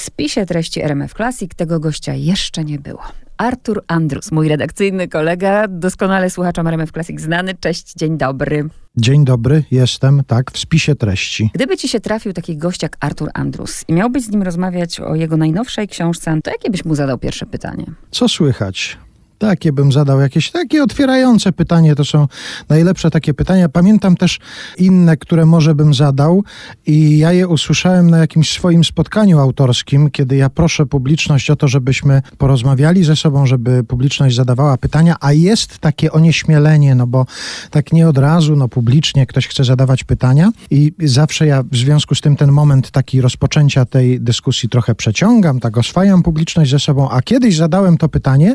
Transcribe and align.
spisie 0.00 0.46
treści 0.46 0.82
RMF 0.82 1.14
Classic 1.14 1.54
tego 1.56 1.80
gościa 1.80 2.14
jeszcze 2.14 2.64
nie 2.64 2.78
było. 2.78 3.02
Artur 3.36 3.84
Andrus, 3.86 4.32
mój 4.32 4.48
redakcyjny 4.48 5.08
kolega, 5.08 5.68
doskonale 5.68 6.30
słuchaczom 6.30 6.66
RMF 6.66 6.92
Classic 6.92 7.20
znany. 7.20 7.54
Cześć, 7.60 7.94
dzień 7.94 8.18
dobry. 8.18 8.68
Dzień 8.96 9.24
dobry, 9.24 9.64
jestem, 9.70 10.22
tak, 10.26 10.50
w 10.50 10.58
spisie 10.58 10.94
treści. 10.94 11.50
Gdyby 11.54 11.76
ci 11.76 11.88
się 11.88 12.00
trafił 12.00 12.32
taki 12.32 12.56
gość 12.56 12.82
jak 12.82 12.96
Artur 13.00 13.30
Andrus 13.34 13.84
i 13.88 13.92
miałbyś 13.92 14.22
z 14.22 14.28
nim 14.30 14.42
rozmawiać 14.42 15.00
o 15.00 15.14
jego 15.14 15.36
najnowszej 15.36 15.88
książce, 15.88 16.40
to 16.44 16.50
jakie 16.50 16.70
byś 16.70 16.84
mu 16.84 16.94
zadał 16.94 17.18
pierwsze 17.18 17.46
pytanie? 17.46 17.84
Co 18.10 18.28
słychać? 18.28 18.98
Takie 19.40 19.72
bym 19.72 19.92
zadał 19.92 20.20
jakieś 20.20 20.50
takie 20.50 20.82
otwierające 20.82 21.52
pytanie. 21.52 21.94
To 21.94 22.04
są 22.04 22.28
najlepsze 22.68 23.10
takie 23.10 23.34
pytania. 23.34 23.68
Pamiętam 23.68 24.16
też 24.16 24.38
inne, 24.78 25.16
które 25.16 25.46
może 25.46 25.74
bym 25.74 25.94
zadał 25.94 26.44
i 26.86 27.18
ja 27.18 27.32
je 27.32 27.48
usłyszałem 27.48 28.10
na 28.10 28.18
jakimś 28.18 28.52
swoim 28.52 28.84
spotkaniu 28.84 29.38
autorskim, 29.38 30.10
kiedy 30.10 30.36
ja 30.36 30.50
proszę 30.50 30.86
publiczność 30.86 31.50
o 31.50 31.56
to, 31.56 31.68
żebyśmy 31.68 32.22
porozmawiali 32.38 33.04
ze 33.04 33.16
sobą, 33.16 33.46
żeby 33.46 33.84
publiczność 33.84 34.36
zadawała 34.36 34.76
pytania, 34.76 35.16
a 35.20 35.32
jest 35.32 35.78
takie 35.78 36.12
onieśmielenie, 36.12 36.94
no 36.94 37.06
bo 37.06 37.26
tak 37.70 37.92
nie 37.92 38.08
od 38.08 38.18
razu, 38.18 38.56
no 38.56 38.68
publicznie 38.68 39.26
ktoś 39.26 39.48
chce 39.48 39.64
zadawać 39.64 40.04
pytania 40.04 40.50
i 40.70 40.92
zawsze 41.02 41.46
ja 41.46 41.62
w 41.62 41.76
związku 41.76 42.14
z 42.14 42.20
tym 42.20 42.36
ten 42.36 42.52
moment 42.52 42.90
taki 42.90 43.20
rozpoczęcia 43.20 43.84
tej 43.84 44.20
dyskusji 44.20 44.68
trochę 44.68 44.94
przeciągam, 44.94 45.60
tak 45.60 45.78
oswajam 45.78 46.22
publiczność 46.22 46.70
ze 46.70 46.78
sobą, 46.78 47.10
a 47.10 47.22
kiedyś 47.22 47.56
zadałem 47.56 47.98
to 47.98 48.08
pytanie, 48.08 48.54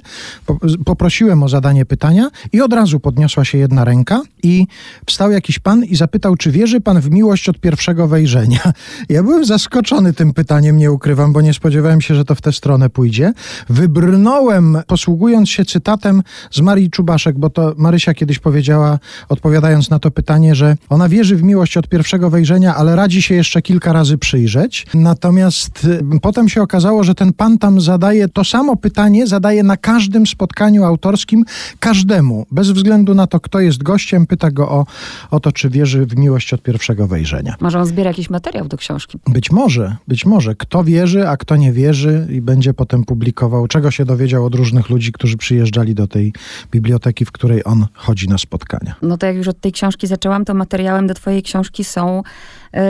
poprosiłem 0.86 1.44
o 1.44 1.50
zadanie 1.50 1.86
pytania 1.86 2.30
i 2.54 2.62
od 2.62 2.74
razu 2.74 3.00
podniosła 3.00 3.46
się 3.46 3.58
jedna 3.58 3.86
ręka 3.86 4.22
i 4.44 4.68
wstał 5.06 5.32
jakiś 5.32 5.60
pan 5.60 5.84
i 5.84 5.96
zapytał, 5.96 6.36
czy 6.36 6.52
wierzy 6.52 6.82
pan 6.82 7.02
w 7.02 7.12
miłość 7.12 7.50
od 7.50 7.60
pierwszego 7.60 8.08
wejrzenia. 8.08 8.60
Ja 9.10 9.24
byłem 9.24 9.46
zaskoczony 9.46 10.14
tym 10.14 10.34
pytaniem, 10.34 10.78
nie 10.78 10.92
ukrywam, 10.92 11.34
bo 11.34 11.42
nie 11.42 11.54
spodziewałem 11.54 12.02
się, 12.02 12.16
że 12.16 12.26
to 12.26 12.36
w 12.36 12.42
tę 12.42 12.52
stronę 12.52 12.90
pójdzie. 12.90 13.34
Wybrnąłem, 13.70 14.78
posługując 14.88 15.50
się 15.50 15.66
cytatem 15.66 16.24
z 16.52 16.62
Marii 16.62 16.90
Czubaszek, 16.90 17.40
bo 17.40 17.50
to 17.50 17.74
Marysia 17.78 18.14
kiedyś 18.14 18.40
powiedziała, 18.40 19.00
odpowiadając 19.30 19.90
na 19.90 20.00
to 20.00 20.12
pytanie, 20.12 20.56
że 20.56 20.76
ona 20.90 21.10
wierzy 21.10 21.36
w 21.36 21.44
miłość 21.44 21.78
od 21.78 21.88
pierwszego 21.88 22.30
wejrzenia, 22.30 22.76
ale 22.76 22.96
radzi 22.96 23.22
się 23.22 23.36
jeszcze 23.36 23.62
kilka 23.62 23.94
razy 23.94 24.18
przyjrzeć. 24.18 24.88
Natomiast 24.94 25.86
y, 25.86 26.20
potem 26.22 26.50
się 26.50 26.62
okazało, 26.62 27.04
że 27.04 27.16
ten 27.16 27.34
pan 27.34 27.58
tam 27.58 27.82
zadaje 27.82 28.28
to 28.28 28.44
samo 28.44 28.76
pytanie, 28.76 29.28
zadaje 29.28 29.64
na 29.64 29.78
każdym 29.78 30.28
spotkaniu 30.28 30.65
spotkaniu 30.66 30.84
autorskim 30.84 31.46
każdemu, 31.80 32.46
bez 32.52 32.72
względu 32.72 33.16
na 33.16 33.28
to, 33.28 33.40
kto 33.40 33.60
jest 33.60 33.84
gościem, 33.84 34.28
pyta 34.28 34.52
go 34.52 34.70
o, 34.70 34.86
o 35.32 35.40
to, 35.40 35.52
czy 35.52 35.70
wierzy 35.70 36.06
w 36.06 36.18
miłość 36.18 36.54
od 36.54 36.62
pierwszego 36.62 37.08
wejrzenia. 37.08 37.56
Może 37.62 37.80
on 37.80 37.86
zbiera 37.86 38.10
jakiś 38.10 38.30
materiał 38.30 38.68
do 38.68 38.78
książki? 38.78 39.20
Być 39.28 39.52
może, 39.52 39.96
być 40.08 40.26
może. 40.26 40.56
Kto 40.56 40.84
wierzy, 40.84 41.28
a 41.28 41.38
kto 41.38 41.56
nie 41.56 41.72
wierzy 41.72 42.28
i 42.32 42.42
będzie 42.42 42.74
potem 42.74 43.04
publikował, 43.04 43.68
czego 43.68 43.92
się 43.92 44.06
dowiedział 44.06 44.46
od 44.46 44.56
różnych 44.56 44.90
ludzi, 44.90 45.12
którzy 45.12 45.38
przyjeżdżali 45.38 45.96
do 45.96 46.08
tej 46.08 46.34
biblioteki, 46.72 47.26
w 47.26 47.32
której 47.32 47.62
on 47.66 47.88
chodzi 47.94 48.28
na 48.28 48.38
spotkania. 48.38 48.96
No 49.02 49.18
to 49.18 49.26
jak 49.26 49.36
już 49.36 49.48
od 49.48 49.60
tej 49.60 49.72
książki 49.72 50.08
zaczęłam, 50.08 50.46
to 50.46 50.54
materiałem 50.54 51.08
do 51.08 51.14
twojej 51.14 51.44
książki 51.44 51.84
są 51.84 52.24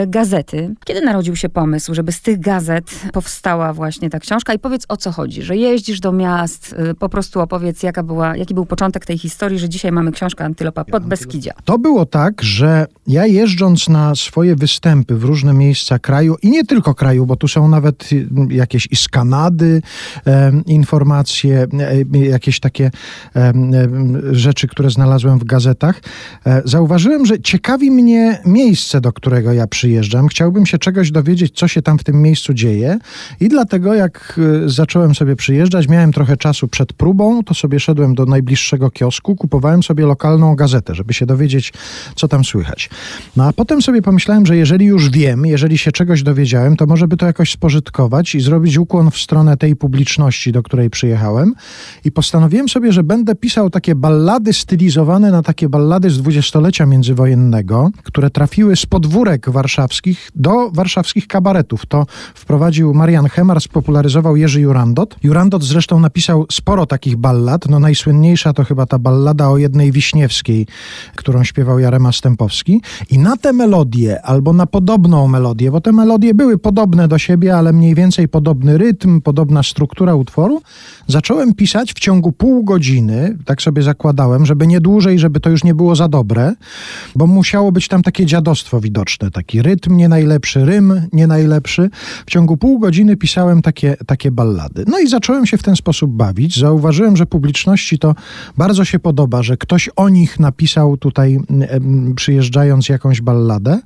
gazety. 0.06 0.74
Kiedy 0.84 1.00
narodził 1.00 1.36
się 1.36 1.48
pomysł, 1.48 1.94
żeby 1.94 2.12
z 2.12 2.20
tych 2.20 2.40
gazet 2.40 2.84
powstała 3.12 3.72
właśnie 3.72 4.10
ta 4.10 4.18
książka? 4.20 4.54
I 4.54 4.58
powiedz 4.58 4.84
o 4.88 4.96
co 4.96 5.12
chodzi, 5.12 5.42
że 5.42 5.56
jeździsz 5.56 6.00
do 6.00 6.12
miast, 6.12 6.74
e, 6.78 6.94
po 6.94 7.08
prostu 7.08 7.40
opowiedz 7.40 7.82
jaka 7.82 8.02
była, 8.02 8.36
jaki 8.36 8.54
był 8.54 8.66
początek 8.66 9.06
tej 9.06 9.18
historii, 9.18 9.58
że 9.58 9.68
dzisiaj 9.68 9.92
mamy 9.92 10.12
książkę 10.12 10.44
Antylopa 10.44 10.84
pod 10.84 11.06
Beskidzia. 11.06 11.52
To 11.64 11.78
było 11.78 12.06
tak, 12.06 12.42
że 12.42 12.86
ja 13.06 13.26
jeżdżąc 13.26 13.88
na 13.88 14.14
swoje 14.14 14.56
występy 14.56 15.16
w 15.16 15.24
różne 15.24 15.52
miejsca 15.52 15.98
kraju 15.98 16.36
i 16.42 16.50
nie 16.50 16.64
tylko 16.64 16.94
kraju, 16.94 17.26
bo 17.26 17.36
tu 17.36 17.48
są 17.48 17.68
nawet 17.68 18.08
jakieś 18.50 18.88
i 18.90 18.96
z 18.96 19.08
Kanady 19.08 19.82
e, 20.26 20.52
informacje, 20.66 21.66
e, 22.12 22.18
jakieś 22.18 22.60
takie 22.60 22.90
e, 23.36 23.52
rzeczy, 24.32 24.68
które 24.68 24.90
znalazłem 24.90 25.38
w 25.38 25.44
gazetach, 25.44 26.00
e, 26.46 26.62
zauważyłem, 26.64 27.26
że 27.26 27.40
ciekawi 27.40 27.90
mnie 27.90 28.38
miejsce, 28.46 29.00
do 29.00 29.12
którego 29.12 29.52
ja 29.52 29.65
przyjeżdżam. 29.66 30.28
Chciałbym 30.28 30.66
się 30.66 30.78
czegoś 30.78 31.10
dowiedzieć, 31.10 31.58
co 31.58 31.68
się 31.68 31.82
tam 31.82 31.98
w 31.98 32.04
tym 32.04 32.22
miejscu 32.22 32.54
dzieje 32.54 32.98
i 33.40 33.48
dlatego 33.48 33.94
jak 33.94 34.40
e, 34.64 34.68
zacząłem 34.68 35.14
sobie 35.14 35.36
przyjeżdżać, 35.36 35.88
miałem 35.88 36.12
trochę 36.12 36.36
czasu 36.36 36.68
przed 36.68 36.92
próbą, 36.92 37.44
to 37.44 37.54
sobie 37.54 37.80
szedłem 37.80 38.14
do 38.14 38.26
najbliższego 38.26 38.90
kiosku, 38.90 39.36
kupowałem 39.36 39.82
sobie 39.82 40.06
lokalną 40.06 40.54
gazetę, 40.54 40.94
żeby 40.94 41.14
się 41.14 41.26
dowiedzieć, 41.26 41.72
co 42.16 42.28
tam 42.28 42.44
słychać. 42.44 42.90
No 43.36 43.44
a 43.44 43.52
potem 43.52 43.82
sobie 43.82 44.02
pomyślałem, 44.02 44.46
że 44.46 44.56
jeżeli 44.56 44.86
już 44.86 45.10
wiem, 45.10 45.46
jeżeli 45.46 45.78
się 45.78 45.92
czegoś 45.92 46.22
dowiedziałem, 46.22 46.76
to 46.76 46.86
może 46.86 47.08
by 47.08 47.16
to 47.16 47.26
jakoś 47.26 47.50
spożytkować 47.50 48.34
i 48.34 48.40
zrobić 48.40 48.78
ukłon 48.78 49.10
w 49.10 49.18
stronę 49.18 49.56
tej 49.56 49.76
publiczności, 49.76 50.52
do 50.52 50.62
której 50.62 50.90
przyjechałem. 50.90 51.54
I 52.04 52.12
postanowiłem 52.12 52.68
sobie, 52.68 52.92
że 52.92 53.02
będę 53.02 53.34
pisał 53.34 53.70
takie 53.70 53.94
ballady 53.94 54.52
stylizowane 54.52 55.30
na 55.30 55.42
takie 55.42 55.68
ballady 55.68 56.10
z 56.10 56.18
dwudziestolecia 56.18 56.86
międzywojennego, 56.86 57.90
które 58.02 58.30
trafiły 58.30 58.76
z 58.76 58.86
podwórek 58.86 59.50
warszawskich 59.56 60.30
do 60.34 60.70
warszawskich 60.70 61.26
kabaretów. 61.26 61.86
To 61.86 62.06
wprowadził 62.34 62.94
Marian 62.94 63.28
Hemar, 63.28 63.60
spopularyzował 63.60 64.36
Jerzy 64.36 64.60
Jurandot. 64.60 65.16
Jurandot 65.22 65.64
zresztą 65.64 66.00
napisał 66.00 66.46
sporo 66.52 66.86
takich 66.86 67.16
ballad. 67.16 67.68
No 67.68 67.78
najsłynniejsza 67.80 68.52
to 68.52 68.64
chyba 68.64 68.86
ta 68.86 68.98
ballada 68.98 69.48
o 69.48 69.58
jednej 69.58 69.92
Wiśniewskiej, 69.92 70.66
którą 71.16 71.44
śpiewał 71.44 71.78
Jarema 71.78 72.12
Stępowski. 72.12 72.82
I 73.10 73.18
na 73.18 73.36
tę 73.36 73.52
melodię, 73.52 74.22
albo 74.22 74.52
na 74.52 74.66
podobną 74.66 75.28
melodię, 75.28 75.70
bo 75.70 75.80
te 75.80 75.92
melodie 75.92 76.34
były 76.34 76.58
podobne 76.58 77.08
do 77.08 77.18
siebie, 77.18 77.56
ale 77.56 77.72
mniej 77.72 77.94
więcej 77.94 78.28
podobny 78.28 78.78
rytm, 78.78 79.20
podobna 79.20 79.62
struktura 79.62 80.14
utworu, 80.14 80.62
zacząłem 81.06 81.54
pisać 81.54 81.92
w 81.92 81.98
ciągu 81.98 82.32
pół 82.32 82.64
godziny, 82.64 83.38
tak 83.44 83.62
sobie 83.62 83.82
zakładałem, 83.82 84.46
żeby 84.46 84.66
nie 84.66 84.80
dłużej, 84.80 85.18
żeby 85.18 85.40
to 85.40 85.50
już 85.50 85.64
nie 85.64 85.74
było 85.74 85.96
za 85.96 86.08
dobre, 86.08 86.54
bo 87.14 87.26
musiało 87.26 87.72
być 87.72 87.88
tam 87.88 88.02
takie 88.02 88.26
dziadostwo 88.26 88.80
widoczne, 88.80 89.30
rytm 89.54 89.96
nie 89.96 90.08
najlepszy, 90.08 90.64
rym 90.64 91.02
nie 91.12 91.26
najlepszy. 91.26 91.90
W 92.26 92.30
ciągu 92.30 92.56
pół 92.56 92.78
godziny 92.78 93.16
pisałem 93.16 93.62
takie, 93.62 93.96
takie 94.06 94.30
ballady. 94.30 94.84
No 94.86 94.98
i 94.98 95.08
zacząłem 95.08 95.46
się 95.46 95.58
w 95.58 95.62
ten 95.62 95.76
sposób 95.76 96.10
bawić. 96.10 96.58
Zauważyłem, 96.58 97.16
że 97.16 97.26
publiczności 97.26 97.98
to 97.98 98.14
bardzo 98.56 98.84
się 98.84 98.98
podoba, 98.98 99.42
że 99.42 99.56
ktoś 99.56 99.90
o 99.96 100.08
nich 100.08 100.40
napisał 100.40 100.96
tutaj, 100.96 101.38
przyjeżdżając 102.16 102.88
jakąś 102.88 103.20
balladę. 103.20 103.80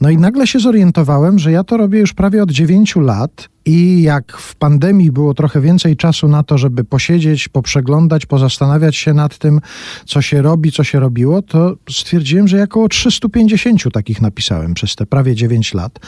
No 0.00 0.10
i 0.10 0.16
nagle 0.16 0.46
się 0.46 0.60
zorientowałem, 0.60 1.38
że 1.38 1.52
ja 1.52 1.64
to 1.64 1.76
robię 1.76 1.98
już 1.98 2.12
prawie 2.14 2.42
od 2.42 2.50
dziewięciu 2.50 3.00
lat 3.00 3.48
i 3.68 4.02
jak 4.02 4.36
w 4.36 4.54
pandemii 4.54 5.12
było 5.12 5.34
trochę 5.34 5.60
więcej 5.60 5.96
czasu 5.96 6.28
na 6.28 6.42
to, 6.42 6.58
żeby 6.58 6.84
posiedzieć, 6.84 7.48
poprzeglądać, 7.48 8.26
pozastanawiać 8.26 8.96
się 8.96 9.14
nad 9.14 9.38
tym, 9.38 9.60
co 10.06 10.22
się 10.22 10.42
robi, 10.42 10.72
co 10.72 10.84
się 10.84 11.00
robiło, 11.00 11.42
to 11.42 11.76
stwierdziłem, 11.90 12.48
że 12.48 12.62
około 12.62 12.88
350 12.88 13.92
takich 13.92 14.22
napisałem 14.22 14.74
przez 14.74 14.96
te 14.96 15.06
prawie 15.06 15.34
9 15.34 15.74
lat. 15.74 15.98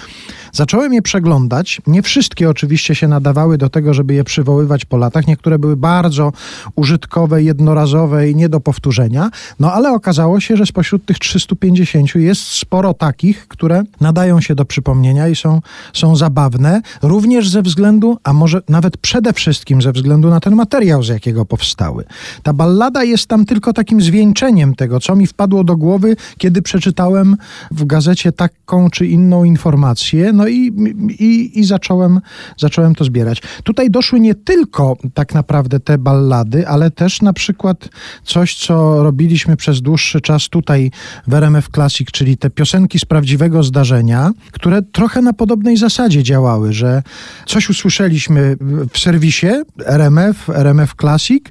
Zacząłem 0.53 0.93
je 0.93 1.03
przeglądać. 1.03 1.81
Nie 1.87 2.03
wszystkie 2.03 2.51
oczywiście 2.51 2.95
się 2.95 3.09
nadawały 3.09 3.59
do 3.59 3.69
tego, 3.69 3.95
żeby 3.95 4.15
je 4.15 4.25
przywoływać 4.25 4.85
po 4.85 4.97
latach. 4.97 5.27
Niektóre 5.27 5.59
były 5.59 5.77
bardzo 5.77 6.33
użytkowe, 6.77 7.43
jednorazowe 7.43 8.31
i 8.31 8.37
nie 8.37 8.49
do 8.49 8.61
powtórzenia. 8.61 9.31
No 9.59 9.73
ale 9.73 9.93
okazało 9.93 10.41
się, 10.41 10.57
że 10.57 10.67
spośród 10.67 11.05
tych 11.05 11.19
350 11.19 12.15
jest 12.15 12.43
sporo 12.43 12.95
takich, 12.95 13.49
które 13.49 13.83
nadają 14.01 14.41
się 14.41 14.55
do 14.55 14.65
przypomnienia 14.65 15.29
i 15.29 15.37
są, 15.37 15.61
są 15.93 16.17
zabawne. 16.17 16.83
Również 17.03 17.50
ze 17.51 17.63
względu, 17.63 18.19
a 18.25 18.33
może 18.33 18.63
nawet 18.69 18.97
przede 18.97 19.33
wszystkim 19.33 19.83
ze 19.83 19.93
względu 19.93 20.31
na 20.31 20.41
ten 20.41 20.55
materiał, 20.55 21.03
z 21.03 21.09
jakiego 21.09 21.45
powstały. 21.45 22.05
Ta 22.43 22.53
ballada 22.53 23.05
jest 23.05 23.27
tam 23.27 23.45
tylko 23.45 23.73
takim 23.73 24.01
zwieńczeniem 24.01 24.75
tego, 24.75 25.01
co 25.01 25.17
mi 25.17 25.27
wpadło 25.27 25.65
do 25.65 25.77
głowy, 25.77 26.17
kiedy 26.39 26.63
przeczytałem 26.63 27.37
w 27.71 27.85
gazecie 27.85 28.33
taką 28.33 28.91
czy 28.91 29.07
inną 29.07 29.45
informację, 29.45 30.33
no 30.33 30.49
i, 30.49 30.73
i, 31.19 31.61
i 31.61 31.65
zacząłem, 31.65 32.21
zacząłem 32.59 32.95
to 32.95 33.05
zbierać. 33.05 33.43
Tutaj 33.65 33.91
doszły 33.91 34.21
nie 34.21 34.35
tylko 34.35 34.97
tak 35.15 35.35
naprawdę 35.35 35.81
te 35.81 35.99
ballady, 35.99 36.69
ale 36.69 36.91
też 36.91 37.23
na 37.23 37.33
przykład 37.33 37.89
coś, 38.25 38.57
co 38.57 39.03
robiliśmy 39.03 39.57
przez 39.57 39.83
dłuższy 39.83 40.21
czas 40.21 40.49
tutaj 40.49 40.91
w 41.27 41.35
RMF 41.35 41.69
Classic, 41.69 42.09
czyli 42.11 42.37
te 42.37 42.51
piosenki 42.51 42.99
z 42.99 43.05
prawdziwego 43.05 43.63
zdarzenia, 43.63 44.31
które 44.53 44.83
trochę 44.83 45.23
na 45.23 45.33
podobnej 45.33 45.77
zasadzie 45.77 46.23
działały, 46.23 46.73
że 46.73 47.03
Coś 47.47 47.71
usłyszeliśmy 47.71 48.57
w 48.93 48.99
serwisie 48.99 49.47
RMF, 49.87 50.51
RMF 50.51 50.95
Classic. 51.01 51.45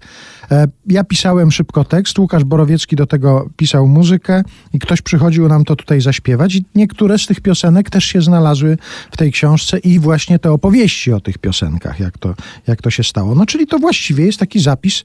E, 0.51 0.67
ja 0.87 1.03
pisałem 1.03 1.51
szybko 1.51 1.83
tekst, 1.83 2.19
Łukasz 2.19 2.43
Borowiecki 2.43 2.95
do 2.95 3.05
tego 3.05 3.49
pisał 3.57 3.87
muzykę 3.87 4.41
i 4.73 4.79
ktoś 4.79 5.01
przychodził 5.01 5.47
nam 5.47 5.65
to 5.65 5.75
tutaj 5.75 6.01
zaśpiewać. 6.01 6.55
I 6.55 6.65
niektóre 6.75 7.17
z 7.17 7.25
tych 7.25 7.41
piosenek 7.41 7.89
też 7.89 8.05
się 8.05 8.21
znalazły 8.21 8.77
w 9.11 9.17
tej 9.17 9.31
książce 9.31 9.79
i 9.79 9.99
właśnie 9.99 10.39
te 10.39 10.51
opowieści 10.51 11.13
o 11.13 11.19
tych 11.19 11.37
piosenkach, 11.37 11.99
jak 11.99 12.17
to, 12.17 12.35
jak 12.67 12.81
to 12.81 12.89
się 12.89 13.03
stało. 13.03 13.35
No 13.35 13.45
czyli 13.45 13.67
to 13.67 13.79
właściwie 13.79 14.25
jest 14.25 14.39
taki 14.39 14.59
zapis 14.59 15.03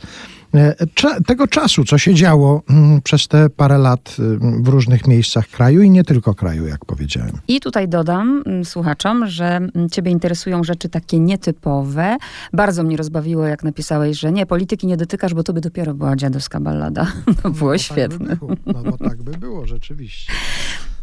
tego 1.27 1.47
czasu, 1.47 1.85
co 1.85 1.99
się 1.99 2.15
działo 2.15 2.63
mm, 2.71 3.03
przez 3.03 3.29
te 3.29 3.51
parę 3.51 3.79
lat 3.79 4.17
y, 4.19 4.39
w 4.63 4.69
różnych 4.69 5.07
miejscach 5.07 5.49
kraju 5.49 5.83
i 5.83 5.91
nie 5.91 6.05
tylko 6.05 6.35
kraju, 6.35 6.67
jak 6.67 6.85
powiedziałem. 6.85 7.33
I 7.49 7.61
tutaj 7.61 7.89
dodam 7.89 8.43
mm, 8.47 8.65
słuchaczom, 8.65 9.27
że 9.27 9.47
mm, 9.47 9.89
ciebie 9.91 10.11
interesują 10.11 10.65
rzeczy 10.65 10.89
takie 10.89 11.19
nietypowe. 11.19 12.17
Bardzo 12.53 12.83
mnie 12.83 12.97
rozbawiło, 12.97 13.47
jak 13.47 13.65
napisałeś, 13.65 14.19
że 14.19 14.33
nie, 14.33 14.47
polityki 14.47 14.87
nie 14.87 14.97
dotykasz, 14.97 15.35
bo 15.35 15.43
to 15.43 15.53
by 15.53 15.61
dopiero 15.61 15.95
była 15.95 16.17
dziadowska 16.17 16.61
ballada. 16.61 17.07
To 17.43 17.51
było 17.51 17.73
no, 17.73 17.79
świetne. 17.79 18.29
Tak 18.29 18.39
by 18.39 18.47
było. 18.47 18.57
No 18.67 18.91
bo 18.91 19.09
tak 19.09 19.23
by 19.23 19.31
było, 19.31 19.67
rzeczywiście. 19.67 20.33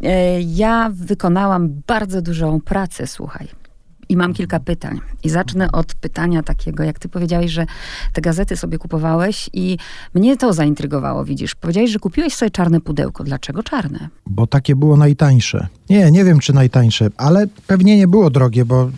E, 0.03 0.41
ja 0.41 0.91
wykonałam 0.93 1.81
bardzo 1.87 2.21
dużą 2.21 2.61
pracę, 2.61 3.07
słuchaj 3.07 3.60
i 4.11 4.17
mam 4.17 4.33
kilka 4.33 4.59
pytań. 4.59 4.99
I 5.23 5.29
zacznę 5.29 5.71
od 5.71 5.95
pytania 5.95 6.43
takiego, 6.43 6.83
jak 6.83 6.99
ty 6.99 7.09
powiedziałeś, 7.09 7.51
że 7.51 7.65
te 8.13 8.21
gazety 8.21 8.57
sobie 8.57 8.77
kupowałeś 8.77 9.49
i 9.53 9.77
mnie 10.13 10.37
to 10.37 10.53
zaintrygowało, 10.53 11.25
widzisz. 11.25 11.55
Powiedziałeś, 11.55 11.91
że 11.91 11.99
kupiłeś 11.99 12.35
sobie 12.35 12.51
czarne 12.51 12.81
pudełko. 12.81 13.23
Dlaczego 13.23 13.63
czarne? 13.63 14.09
Bo 14.27 14.47
takie 14.47 14.75
było 14.75 14.97
najtańsze. 14.97 15.67
Nie, 15.91 16.11
nie 16.11 16.25
wiem 16.25 16.39
czy 16.39 16.53
najtańsze, 16.53 17.09
ale 17.17 17.45
pewnie 17.67 17.97
nie 17.97 18.07
było 18.07 18.29
drogie, 18.29 18.65
bo 18.65 18.89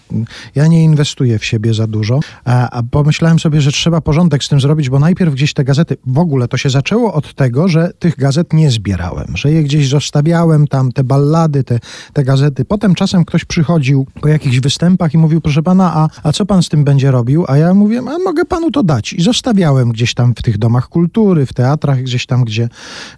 ja 0.55 0.67
nie 0.67 0.83
inwestuję 0.83 1.39
w 1.39 1.45
siebie 1.45 1.73
za 1.73 1.87
dużo. 1.87 2.19
A, 2.45 2.69
a 2.69 2.83
pomyślałem 2.83 3.39
sobie, 3.39 3.61
że 3.61 3.71
trzeba 3.71 4.01
porządek 4.01 4.43
z 4.43 4.49
tym 4.49 4.61
zrobić, 4.61 4.89
bo 4.89 4.99
najpierw 4.99 5.33
gdzieś 5.33 5.53
te 5.53 5.63
gazety, 5.63 5.97
w 6.07 6.17
ogóle 6.17 6.47
to 6.47 6.57
się 6.57 6.69
zaczęło 6.69 7.13
od 7.13 7.33
tego, 7.33 7.67
że 7.67 7.91
tych 7.99 8.15
gazet 8.15 8.53
nie 8.53 8.71
zbierałem, 8.71 9.27
że 9.37 9.51
je 9.51 9.63
gdzieś 9.63 9.89
zostawiałem 9.89 10.67
tam, 10.67 10.91
te 10.91 11.03
ballady, 11.03 11.63
te, 11.63 11.79
te 12.13 12.23
gazety. 12.23 12.65
Potem 12.65 12.95
czasem 12.95 13.25
ktoś 13.25 13.45
przychodził 13.45 14.07
po 14.21 14.27
jakichś 14.27 14.59
występach, 14.59 15.13
i 15.13 15.17
mówił, 15.17 15.41
proszę 15.41 15.63
pana, 15.63 15.91
a, 15.95 16.09
a 16.23 16.31
co 16.31 16.45
pan 16.45 16.63
z 16.63 16.69
tym 16.69 16.83
będzie 16.83 17.11
robił? 17.11 17.45
A 17.47 17.57
ja 17.57 17.73
mówię, 17.73 17.99
a 17.99 18.23
mogę 18.23 18.45
panu 18.45 18.71
to 18.71 18.83
dać. 18.83 19.13
I 19.13 19.21
zostawiałem 19.21 19.91
gdzieś 19.91 20.13
tam 20.13 20.33
w 20.35 20.41
tych 20.41 20.57
domach 20.57 20.89
kultury, 20.89 21.45
w 21.45 21.53
teatrach, 21.53 22.03
gdzieś 22.03 22.25
tam, 22.25 22.43
gdzie, 22.43 22.69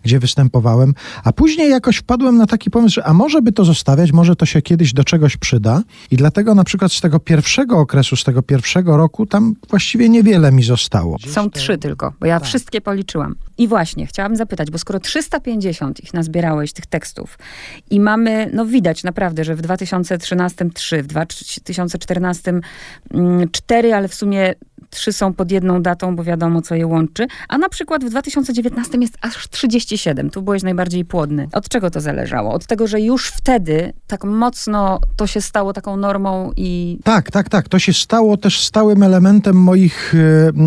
gdzie 0.03 0.19
występowałem. 0.19 0.93
A 1.23 1.33
później 1.33 1.69
jakoś 1.69 1.97
wpadłem 1.97 2.37
na 2.37 2.47
taki 2.47 2.69
pomysł, 2.69 2.95
że 2.95 3.03
a 3.05 3.13
może 3.13 3.41
by 3.41 3.51
to 3.51 3.64
zostawiać, 3.65 4.11
może 4.11 4.35
to 4.35 4.45
się 4.45 4.61
kiedyś 4.61 4.93
do 4.93 5.03
czegoś 5.03 5.37
przyda. 5.37 5.81
I 6.11 6.17
dlatego 6.17 6.55
na 6.55 6.63
przykład 6.63 6.91
z 6.91 7.01
tego 7.01 7.19
pierwszego 7.19 7.79
okresu, 7.79 8.15
z 8.15 8.23
tego 8.23 8.41
pierwszego 8.41 8.97
roku, 8.97 9.25
tam 9.25 9.55
właściwie 9.69 10.09
niewiele 10.09 10.51
mi 10.51 10.63
zostało. 10.63 11.17
Są 11.27 11.49
trzy 11.49 11.77
tylko, 11.77 12.13
bo 12.19 12.25
ja 12.25 12.39
tak. 12.39 12.47
wszystkie 12.47 12.81
policzyłam. 12.81 13.35
I 13.57 13.67
właśnie, 13.67 14.07
chciałabym 14.07 14.37
zapytać, 14.37 14.71
bo 14.71 14.77
skoro 14.77 14.99
350 14.99 16.03
ich 16.03 16.13
nazbierałeś, 16.13 16.73
tych 16.73 16.85
tekstów, 16.85 17.37
i 17.89 17.99
mamy, 17.99 18.49
no 18.53 18.65
widać 18.65 19.03
naprawdę, 19.03 19.43
że 19.43 19.55
w 19.55 19.61
2013 19.61 20.69
3, 20.73 21.03
w 21.03 21.07
2014 21.07 22.53
4, 23.51 23.87
mm, 23.87 23.97
ale 23.97 24.07
w 24.07 24.15
sumie 24.15 24.53
trzy 24.89 25.13
są 25.13 25.33
pod 25.33 25.51
jedną 25.51 25.81
datą, 25.81 26.15
bo 26.15 26.23
wiadomo, 26.23 26.61
co 26.61 26.75
je 26.75 26.87
łączy. 26.87 27.27
A 27.49 27.57
na 27.57 27.69
przykład 27.69 28.05
w 28.05 28.09
2019 28.09 28.97
jest 29.01 29.17
aż 29.21 29.49
37. 29.49 30.29
Tu 30.29 30.41
byłeś 30.41 30.63
najbardziej 30.63 31.05
płodny. 31.05 31.47
Od 31.51 31.69
czego 31.69 31.91
to 31.91 32.01
zależało? 32.01 32.53
Od 32.53 32.65
tego, 32.65 32.87
że 32.87 33.01
już 33.01 33.27
wtedy 33.27 33.93
tak 34.07 34.23
mocno 34.23 34.99
to 35.15 35.27
się 35.27 35.41
stało 35.41 35.73
taką 35.73 35.97
normą 35.97 36.51
i... 36.57 36.99
Tak, 37.03 37.31
tak, 37.31 37.49
tak. 37.49 37.69
To 37.69 37.79
się 37.79 37.93
stało 37.93 38.37
też 38.37 38.61
stałym 38.61 39.03
elementem 39.03 39.55
moich 39.55 40.13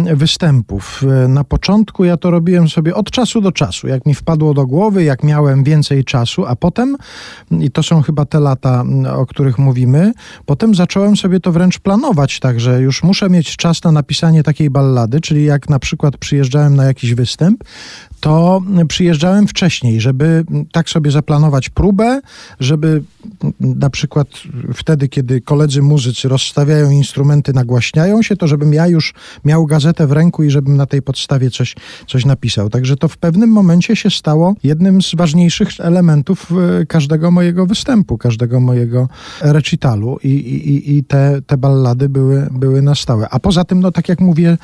e, 0.08 0.16
występów. 0.16 1.04
E, 1.24 1.28
na 1.28 1.44
początku 1.44 2.04
ja 2.04 2.16
to 2.16 2.30
robiłem 2.30 2.68
sobie 2.68 2.94
od 2.94 3.10
czasu 3.10 3.40
do 3.40 3.52
czasu. 3.52 3.88
Jak 3.88 4.06
mi 4.06 4.14
wpadło 4.14 4.54
do 4.54 4.66
głowy, 4.66 5.04
jak 5.04 5.22
miałem 5.22 5.64
więcej 5.64 6.04
czasu, 6.04 6.46
a 6.46 6.56
potem, 6.56 6.96
i 7.50 7.70
to 7.70 7.82
są 7.82 8.02
chyba 8.02 8.24
te 8.24 8.40
lata, 8.40 8.84
o 9.16 9.26
których 9.26 9.58
mówimy, 9.58 10.12
potem 10.46 10.74
zacząłem 10.74 11.16
sobie 11.16 11.40
to 11.40 11.52
wręcz 11.52 11.78
planować, 11.78 12.40
tak, 12.40 12.60
że 12.60 12.80
już 12.80 13.02
muszę 13.02 13.30
mieć 13.30 13.56
czas 13.56 13.78
na 13.84 13.97
napisanie 13.98 14.42
takiej 14.42 14.70
ballady, 14.70 15.20
czyli 15.20 15.44
jak 15.44 15.68
na 15.68 15.78
przykład 15.78 16.16
przyjeżdżałem 16.16 16.76
na 16.76 16.84
jakiś 16.84 17.14
występ, 17.14 17.64
to 18.20 18.62
przyjeżdżałem 18.88 19.48
wcześniej, 19.48 20.00
żeby 20.00 20.44
tak 20.72 20.90
sobie 20.90 21.10
zaplanować 21.10 21.68
próbę, 21.68 22.20
żeby 22.60 23.02
na 23.60 23.90
przykład 23.90 24.28
wtedy, 24.74 25.08
kiedy 25.08 25.40
koledzy 25.40 25.82
muzycy 25.82 26.28
rozstawiają 26.28 26.90
instrumenty, 26.90 27.52
nagłaśniają 27.52 28.22
się, 28.22 28.36
to 28.36 28.46
żebym 28.46 28.72
ja 28.72 28.86
już 28.86 29.14
miał 29.44 29.66
gazetę 29.66 30.06
w 30.06 30.12
ręku 30.12 30.42
i 30.42 30.50
żebym 30.50 30.76
na 30.76 30.86
tej 30.86 31.02
podstawie 31.02 31.50
coś, 31.50 31.76
coś 32.06 32.24
napisał. 32.24 32.70
Także 32.70 32.96
to 32.96 33.08
w 33.08 33.16
pewnym 33.16 33.50
momencie 33.50 33.96
się 33.96 34.10
stało 34.10 34.54
jednym 34.62 35.02
z 35.02 35.14
ważniejszych 35.14 35.68
elementów 35.78 36.52
e, 36.80 36.86
każdego 36.86 37.30
mojego 37.30 37.66
występu, 37.66 38.18
każdego 38.18 38.60
mojego 38.60 39.08
recitalu 39.40 40.18
i, 40.24 40.28
i, 40.28 40.96
i 40.96 41.04
te, 41.04 41.42
te 41.46 41.56
ballady 41.56 42.08
były, 42.08 42.48
były 42.50 42.82
na 42.82 42.94
stałe. 42.94 43.28
A 43.30 43.40
poza 43.40 43.64
tym, 43.64 43.80
no 43.80 43.92
tak 43.92 44.08
jak 44.08 44.20
mówię, 44.20 44.58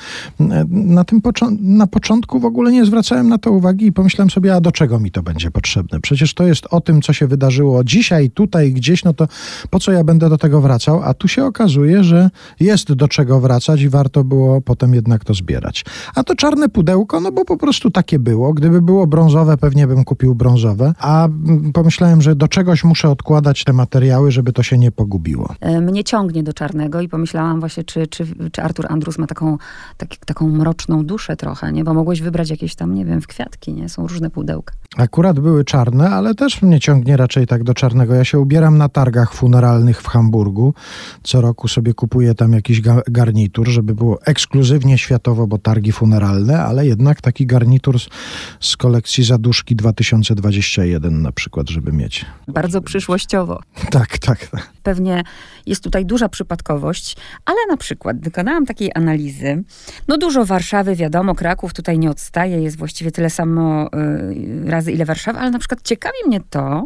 na, 0.68 1.04
tym 1.04 1.20
na 1.60 1.86
początku 1.86 2.40
w 2.40 2.44
ogóle 2.44 2.72
nie 2.72 2.86
zwracałem 2.86 3.28
na 3.28 3.38
to 3.44 3.52
uwagi 3.52 3.86
i 3.86 3.92
pomyślałem 3.92 4.30
sobie, 4.30 4.54
a 4.54 4.60
do 4.60 4.72
czego 4.72 5.00
mi 5.00 5.10
to 5.10 5.22
będzie 5.22 5.50
potrzebne? 5.50 6.00
Przecież 6.00 6.34
to 6.34 6.44
jest 6.44 6.66
o 6.70 6.80
tym, 6.80 7.02
co 7.02 7.12
się 7.12 7.26
wydarzyło 7.26 7.84
dzisiaj, 7.84 8.30
tutaj, 8.30 8.72
gdzieś, 8.72 9.04
no 9.04 9.14
to 9.14 9.28
po 9.70 9.80
co 9.80 9.92
ja 9.92 10.04
będę 10.04 10.28
do 10.28 10.38
tego 10.38 10.60
wracał? 10.60 11.02
A 11.02 11.14
tu 11.14 11.28
się 11.28 11.44
okazuje, 11.44 12.04
że 12.04 12.30
jest 12.60 12.92
do 12.92 13.08
czego 13.08 13.40
wracać 13.40 13.80
i 13.80 13.88
warto 13.88 14.24
było 14.24 14.60
potem 14.60 14.94
jednak 14.94 15.24
to 15.24 15.34
zbierać. 15.34 15.84
A 16.14 16.24
to 16.24 16.34
czarne 16.34 16.68
pudełko, 16.68 17.20
no 17.20 17.32
bo 17.32 17.44
po 17.44 17.56
prostu 17.56 17.90
takie 17.90 18.18
było. 18.18 18.54
Gdyby 18.54 18.82
było 18.82 19.06
brązowe, 19.06 19.56
pewnie 19.56 19.86
bym 19.86 20.04
kupił 20.04 20.34
brązowe, 20.34 20.92
a 20.98 21.28
pomyślałem, 21.72 22.22
że 22.22 22.34
do 22.34 22.48
czegoś 22.48 22.84
muszę 22.84 23.10
odkładać 23.10 23.64
te 23.64 23.72
materiały, 23.72 24.30
żeby 24.30 24.52
to 24.52 24.62
się 24.62 24.78
nie 24.78 24.92
pogubiło. 24.92 25.54
E, 25.60 25.80
mnie 25.80 26.04
ciągnie 26.04 26.42
do 26.42 26.52
czarnego 26.52 27.00
i 27.00 27.08
pomyślałam 27.08 27.60
właśnie, 27.60 27.84
czy, 27.84 28.06
czy, 28.06 28.26
czy 28.52 28.62
Artur 28.62 28.86
Andrus 28.88 29.18
ma 29.18 29.26
taką, 29.26 29.58
tak, 29.96 30.08
taką 30.26 30.48
mroczną 30.48 31.06
duszę 31.06 31.36
trochę, 31.36 31.72
nie? 31.72 31.84
Bo 31.84 31.94
mogłeś 31.94 32.20
wybrać 32.22 32.50
jakieś 32.50 32.74
tam, 32.74 32.94
nie 32.94 33.04
wiem, 33.04 33.20
w 33.20 33.26
kwiatki, 33.34 33.74
nie? 33.74 33.88
Są 33.88 34.06
różne 34.06 34.30
pudełka. 34.30 34.74
Akurat 34.96 35.40
były 35.40 35.64
czarne, 35.64 36.10
ale 36.10 36.34
też 36.34 36.62
mnie 36.62 36.80
ciągnie 36.80 37.16
raczej 37.16 37.46
tak 37.46 37.64
do 37.64 37.74
czarnego. 37.74 38.14
Ja 38.14 38.24
się 38.24 38.38
ubieram 38.38 38.78
na 38.78 38.88
targach 38.88 39.34
funeralnych 39.34 40.02
w 40.02 40.06
Hamburgu. 40.06 40.74
Co 41.22 41.40
roku 41.40 41.68
sobie 41.68 41.94
kupuję 41.94 42.34
tam 42.34 42.52
jakiś 42.52 42.80
garnitur, 43.10 43.68
żeby 43.68 43.94
było 43.94 44.22
ekskluzywnie 44.22 44.98
światowo, 44.98 45.46
bo 45.46 45.58
targi 45.58 45.92
funeralne, 45.92 46.62
ale 46.62 46.86
jednak 46.86 47.20
taki 47.20 47.46
garnitur 47.46 48.00
z, 48.00 48.08
z 48.60 48.76
kolekcji 48.76 49.24
Zaduszki 49.24 49.76
2021 49.76 51.22
na 51.22 51.32
przykład, 51.32 51.70
żeby 51.70 51.92
mieć. 51.92 52.24
Bardzo 52.48 52.80
przyszłościowo. 52.80 53.60
Tak, 53.90 54.18
tak. 54.18 54.48
Pewnie 54.82 55.22
jest 55.66 55.84
tutaj 55.84 56.06
duża 56.06 56.28
przypadkowość, 56.28 57.16
ale 57.44 57.56
na 57.70 57.76
przykład 57.76 58.20
wykonałam 58.20 58.66
takiej 58.66 58.90
analizy. 58.94 59.62
No 60.08 60.18
dużo 60.18 60.44
Warszawy, 60.44 60.96
wiadomo, 60.96 61.34
Kraków 61.34 61.74
tutaj 61.74 61.98
nie 61.98 62.10
odstaje, 62.10 62.62
jest 62.62 62.76
właściwie 62.76 63.10
tyle 63.10 63.23
samo 63.30 63.86
y, 63.86 64.70
razy 64.70 64.92
ile 64.92 65.04
Warszawa, 65.04 65.40
ale 65.40 65.50
na 65.50 65.58
przykład 65.58 65.82
ciekawi 65.82 66.18
mnie 66.26 66.40
to, 66.50 66.84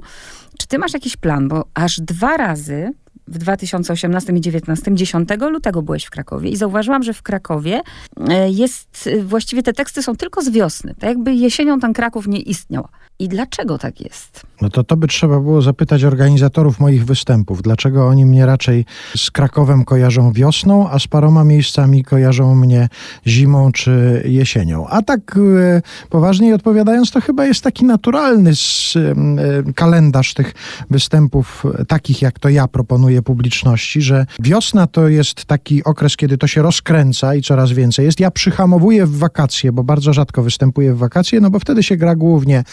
czy 0.58 0.66
ty 0.66 0.78
masz 0.78 0.94
jakiś 0.94 1.16
plan, 1.16 1.48
bo 1.48 1.64
aż 1.74 2.00
dwa 2.00 2.36
razy 2.36 2.92
w 3.28 3.38
2018 3.38 4.32
i 4.32 4.40
2019, 4.40 4.94
10 4.94 5.28
lutego 5.50 5.82
byłeś 5.82 6.04
w 6.04 6.10
Krakowie 6.10 6.50
i 6.50 6.56
zauważyłam, 6.56 7.02
że 7.02 7.12
w 7.12 7.22
Krakowie 7.22 7.80
y, 7.80 8.22
jest, 8.50 9.06
y, 9.06 9.24
właściwie 9.24 9.62
te 9.62 9.72
teksty 9.72 10.02
są 10.02 10.16
tylko 10.16 10.42
z 10.42 10.50
wiosny. 10.50 10.94
Tak 10.94 11.08
jakby 11.08 11.34
jesienią 11.34 11.80
ten 11.80 11.92
Kraków 11.92 12.26
nie 12.26 12.40
istniał. 12.40 12.88
I 13.20 13.28
dlaczego 13.28 13.78
tak 13.78 14.00
jest? 14.00 14.42
No 14.60 14.70
to 14.70 14.84
to 14.84 14.96
by 14.96 15.08
trzeba 15.08 15.40
było 15.40 15.62
zapytać 15.62 16.04
organizatorów 16.04 16.80
moich 16.80 17.04
występów. 17.04 17.62
Dlaczego 17.62 18.08
oni 18.08 18.26
mnie 18.26 18.46
raczej 18.46 18.84
z 19.16 19.30
Krakowem 19.30 19.84
kojarzą 19.84 20.32
wiosną, 20.32 20.90
a 20.90 20.98
z 20.98 21.06
paroma 21.06 21.44
miejscami 21.44 22.04
kojarzą 22.04 22.54
mnie 22.54 22.88
zimą 23.26 23.72
czy 23.72 24.22
jesienią. 24.26 24.86
A 24.88 25.02
tak 25.02 25.36
e, 25.36 25.82
poważniej 26.10 26.52
odpowiadając, 26.52 27.10
to 27.10 27.20
chyba 27.20 27.46
jest 27.46 27.64
taki 27.64 27.84
naturalny 27.84 28.50
e, 28.50 29.72
kalendarz 29.72 30.34
tych 30.34 30.54
występów, 30.90 31.64
takich 31.88 32.22
jak 32.22 32.38
to 32.38 32.48
ja 32.48 32.68
proponuję 32.68 33.22
publiczności, 33.22 34.02
że 34.02 34.26
wiosna 34.40 34.86
to 34.86 35.08
jest 35.08 35.44
taki 35.44 35.84
okres, 35.84 36.16
kiedy 36.16 36.38
to 36.38 36.46
się 36.46 36.62
rozkręca 36.62 37.34
i 37.34 37.42
coraz 37.42 37.72
więcej 37.72 38.04
jest. 38.04 38.20
Ja 38.20 38.30
przyhamowuję 38.30 39.06
w 39.06 39.18
wakacje, 39.18 39.72
bo 39.72 39.84
bardzo 39.84 40.12
rzadko 40.12 40.42
występuję 40.42 40.94
w 40.94 40.98
wakacje, 40.98 41.40
no 41.40 41.50
bo 41.50 41.58
wtedy 41.58 41.82
się 41.82 41.96
gra 41.96 42.16
głównie 42.16 42.64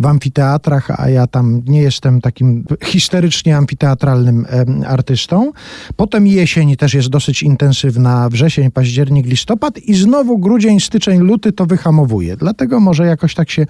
w 0.00 0.06
amfiteatrach, 0.06 1.00
a 1.00 1.08
ja 1.08 1.26
tam 1.26 1.62
nie 1.66 1.82
jestem 1.82 2.20
takim 2.20 2.64
histerycznie 2.84 3.56
amfiteatralnym 3.56 4.46
artystą. 4.86 5.52
Potem 5.96 6.26
jesień 6.26 6.76
też 6.76 6.94
jest 6.94 7.08
dosyć 7.08 7.42
intensywna, 7.42 8.28
wrzesień, 8.28 8.70
październik, 8.70 9.26
listopad 9.26 9.78
i 9.78 9.94
znowu 9.94 10.38
grudzień, 10.38 10.80
styczeń, 10.80 11.20
luty 11.20 11.52
to 11.52 11.66
wyhamowuje. 11.66 12.36
Dlatego 12.36 12.80
może 12.80 13.06
jakoś 13.06 13.34
tak 13.34 13.50
się 13.50 13.66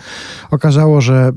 okazało, 0.51 1.01
że, 1.01 1.33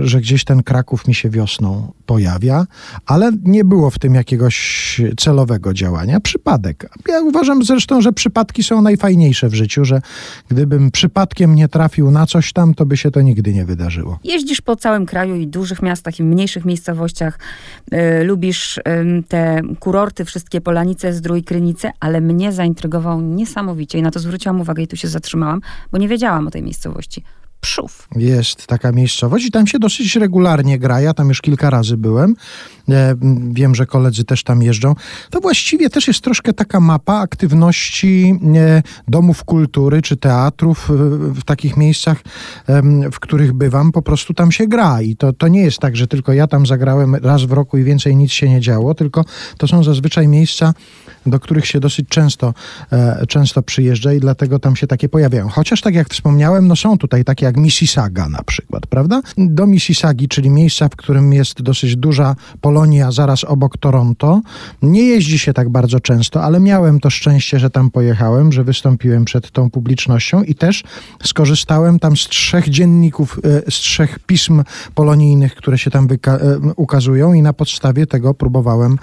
że 0.00 0.20
gdzieś 0.20 0.44
ten 0.44 0.62
Kraków 0.62 1.08
mi 1.08 1.14
się 1.14 1.30
wiosną 1.30 1.92
pojawia, 2.06 2.66
ale 3.06 3.32
nie 3.44 3.64
było 3.64 3.90
w 3.90 3.98
tym 3.98 4.14
jakiegoś 4.14 5.00
celowego 5.16 5.74
działania. 5.74 6.20
Przypadek. 6.20 6.90
Ja 7.08 7.20
uważam 7.20 7.64
zresztą, 7.64 8.00
że 8.00 8.12
przypadki 8.12 8.62
są 8.62 8.82
najfajniejsze 8.82 9.48
w 9.48 9.54
życiu, 9.54 9.84
że 9.84 10.02
gdybym 10.48 10.90
przypadkiem 10.90 11.54
nie 11.54 11.68
trafił 11.68 12.10
na 12.10 12.26
coś 12.26 12.52
tam, 12.52 12.74
to 12.74 12.86
by 12.86 12.96
się 12.96 13.10
to 13.10 13.20
nigdy 13.20 13.54
nie 13.54 13.64
wydarzyło. 13.64 14.18
Jeździsz 14.28 14.60
po 14.60 14.76
całym 14.76 15.06
kraju 15.06 15.36
i 15.36 15.46
dużych 15.46 15.82
miastach, 15.82 16.18
i 16.18 16.22
mniejszych 16.22 16.64
miejscowościach. 16.64 17.38
Y, 17.92 18.24
lubisz 18.24 18.80
te 19.28 19.60
kurorty, 19.80 20.24
wszystkie 20.24 20.60
Polanice, 20.60 21.12
Zdrój, 21.12 21.42
Krynice, 21.42 21.90
ale 22.00 22.20
mnie 22.20 22.52
zaintrygował 22.52 23.20
niesamowicie 23.20 23.98
i 23.98 24.02
na 24.02 24.10
to 24.10 24.20
zwróciłam 24.20 24.60
uwagę 24.60 24.82
i 24.82 24.88
tu 24.88 24.96
się 24.96 25.08
zatrzymałam, 25.08 25.60
bo 25.92 25.98
nie 25.98 26.08
wiedziałam 26.08 26.46
o 26.46 26.50
tej 26.50 26.62
miejscowości. 26.62 27.22
Jest 28.16 28.66
taka 28.66 28.92
miejscowość 28.92 29.46
i 29.46 29.50
tam 29.50 29.66
się 29.66 29.78
dosyć 29.78 30.16
regularnie 30.16 30.78
gra. 30.78 31.00
Ja 31.00 31.14
tam 31.14 31.28
już 31.28 31.40
kilka 31.40 31.70
razy 31.70 31.96
byłem. 31.96 32.36
E, 32.88 33.14
wiem, 33.52 33.74
że 33.74 33.86
koledzy 33.86 34.24
też 34.24 34.42
tam 34.42 34.62
jeżdżą. 34.62 34.94
To 35.30 35.40
właściwie 35.40 35.90
też 35.90 36.08
jest 36.08 36.20
troszkę 36.20 36.52
taka 36.52 36.80
mapa 36.80 37.14
aktywności 37.14 38.34
e, 38.56 38.82
domów 39.08 39.44
kultury 39.44 40.02
czy 40.02 40.16
teatrów 40.16 40.90
e, 40.90 40.94
w 41.34 41.44
takich 41.44 41.76
miejscach, 41.76 42.18
w 43.12 43.20
których 43.20 43.52
bywam. 43.52 43.92
Po 43.92 44.02
prostu 44.02 44.34
tam 44.34 44.52
się 44.52 44.66
gra 44.66 45.02
i 45.02 45.16
to, 45.16 45.32
to 45.32 45.48
nie 45.48 45.62
jest 45.62 45.78
tak, 45.78 45.96
że 45.96 46.06
tylko 46.06 46.32
ja 46.32 46.46
tam 46.46 46.66
zagrałem 46.66 47.14
raz 47.14 47.44
w 47.44 47.52
roku 47.52 47.78
i 47.78 47.84
więcej 47.84 48.16
nic 48.16 48.32
się 48.32 48.48
nie 48.48 48.60
działo, 48.60 48.94
tylko 48.94 49.24
to 49.58 49.68
są 49.68 49.84
zazwyczaj 49.84 50.28
miejsca, 50.28 50.74
do 51.30 51.40
których 51.40 51.66
się 51.66 51.80
dosyć 51.80 52.08
często, 52.08 52.54
często 53.28 53.62
przyjeżdża 53.62 54.12
i 54.12 54.20
dlatego 54.20 54.58
tam 54.58 54.76
się 54.76 54.86
takie 54.86 55.08
pojawiają. 55.08 55.48
Chociaż 55.48 55.80
tak 55.80 55.94
jak 55.94 56.08
wspomniałem, 56.08 56.68
no 56.68 56.76
są 56.76 56.98
tutaj 56.98 57.24
takie 57.24 57.46
jak 57.46 57.56
Mississauga 57.56 58.28
na 58.28 58.42
przykład, 58.42 58.86
prawda? 58.86 59.20
Do 59.36 59.66
Mississagi, 59.66 60.28
czyli 60.28 60.50
miejsca, 60.50 60.88
w 60.88 60.96
którym 60.96 61.32
jest 61.32 61.62
dosyć 61.62 61.96
duża 61.96 62.36
Polonia 62.60 63.12
zaraz 63.12 63.44
obok 63.44 63.78
Toronto, 63.78 64.40
nie 64.82 65.02
jeździ 65.02 65.38
się 65.38 65.52
tak 65.52 65.68
bardzo 65.68 66.00
często, 66.00 66.44
ale 66.44 66.60
miałem 66.60 67.00
to 67.00 67.10
szczęście, 67.10 67.58
że 67.58 67.70
tam 67.70 67.90
pojechałem, 67.90 68.52
że 68.52 68.64
wystąpiłem 68.64 69.24
przed 69.24 69.50
tą 69.50 69.70
publicznością 69.70 70.42
i 70.42 70.54
też 70.54 70.84
skorzystałem 71.24 71.98
tam 71.98 72.16
z 72.16 72.28
trzech 72.28 72.68
dzienników, 72.68 73.40
e, 73.44 73.70
z 73.70 73.74
trzech 73.74 74.18
pism 74.18 74.62
polonijnych, 74.94 75.54
które 75.54 75.78
się 75.78 75.90
tam 75.90 76.08
e, 76.26 76.38
ukazują 76.76 77.32
i 77.32 77.42
na 77.42 77.52
podstawie 77.52 78.06
tego 78.06 78.34
próbowałem 78.34 78.98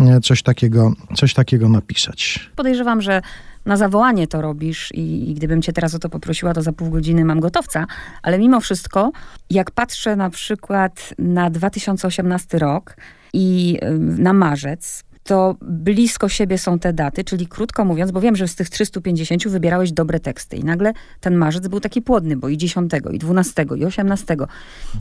e, 0.00 0.20
coś 0.20 0.42
takiego, 0.42 0.92
coś 1.14 1.34
takiego 1.34 1.68
napisać. 1.70 2.50
Podejrzewam, 2.56 3.02
że 3.02 3.22
na 3.66 3.76
zawołanie 3.76 4.26
to 4.26 4.42
robisz 4.42 4.92
i, 4.94 5.30
i, 5.30 5.34
gdybym 5.34 5.62
cię 5.62 5.72
teraz 5.72 5.94
o 5.94 5.98
to 5.98 6.08
poprosiła, 6.08 6.54
to 6.54 6.62
za 6.62 6.72
pół 6.72 6.90
godziny 6.90 7.24
mam 7.24 7.40
gotowca. 7.40 7.86
Ale 8.22 8.38
mimo 8.38 8.60
wszystko, 8.60 9.12
jak 9.50 9.70
patrzę 9.70 10.16
na 10.16 10.30
przykład 10.30 11.14
na 11.18 11.50
2018 11.50 12.58
rok 12.58 12.96
i 13.32 13.78
na 13.98 14.32
marzec, 14.32 15.04
to 15.24 15.56
blisko 15.62 16.28
siebie 16.28 16.58
są 16.58 16.78
te 16.78 16.92
daty, 16.92 17.24
czyli 17.24 17.46
krótko 17.46 17.84
mówiąc, 17.84 18.10
bo 18.10 18.20
wiem, 18.20 18.36
że 18.36 18.48
z 18.48 18.54
tych 18.54 18.70
350 18.70 19.48
wybierałeś 19.48 19.92
dobre 19.92 20.20
teksty 20.20 20.56
i 20.56 20.64
nagle 20.64 20.92
ten 21.20 21.34
marzec 21.34 21.68
był 21.68 21.80
taki 21.80 22.02
płodny, 22.02 22.36
bo 22.36 22.48
i 22.48 22.58
10, 22.58 22.92
i 23.12 23.18
12, 23.18 23.66
i 23.76 23.84
18. 23.84 24.36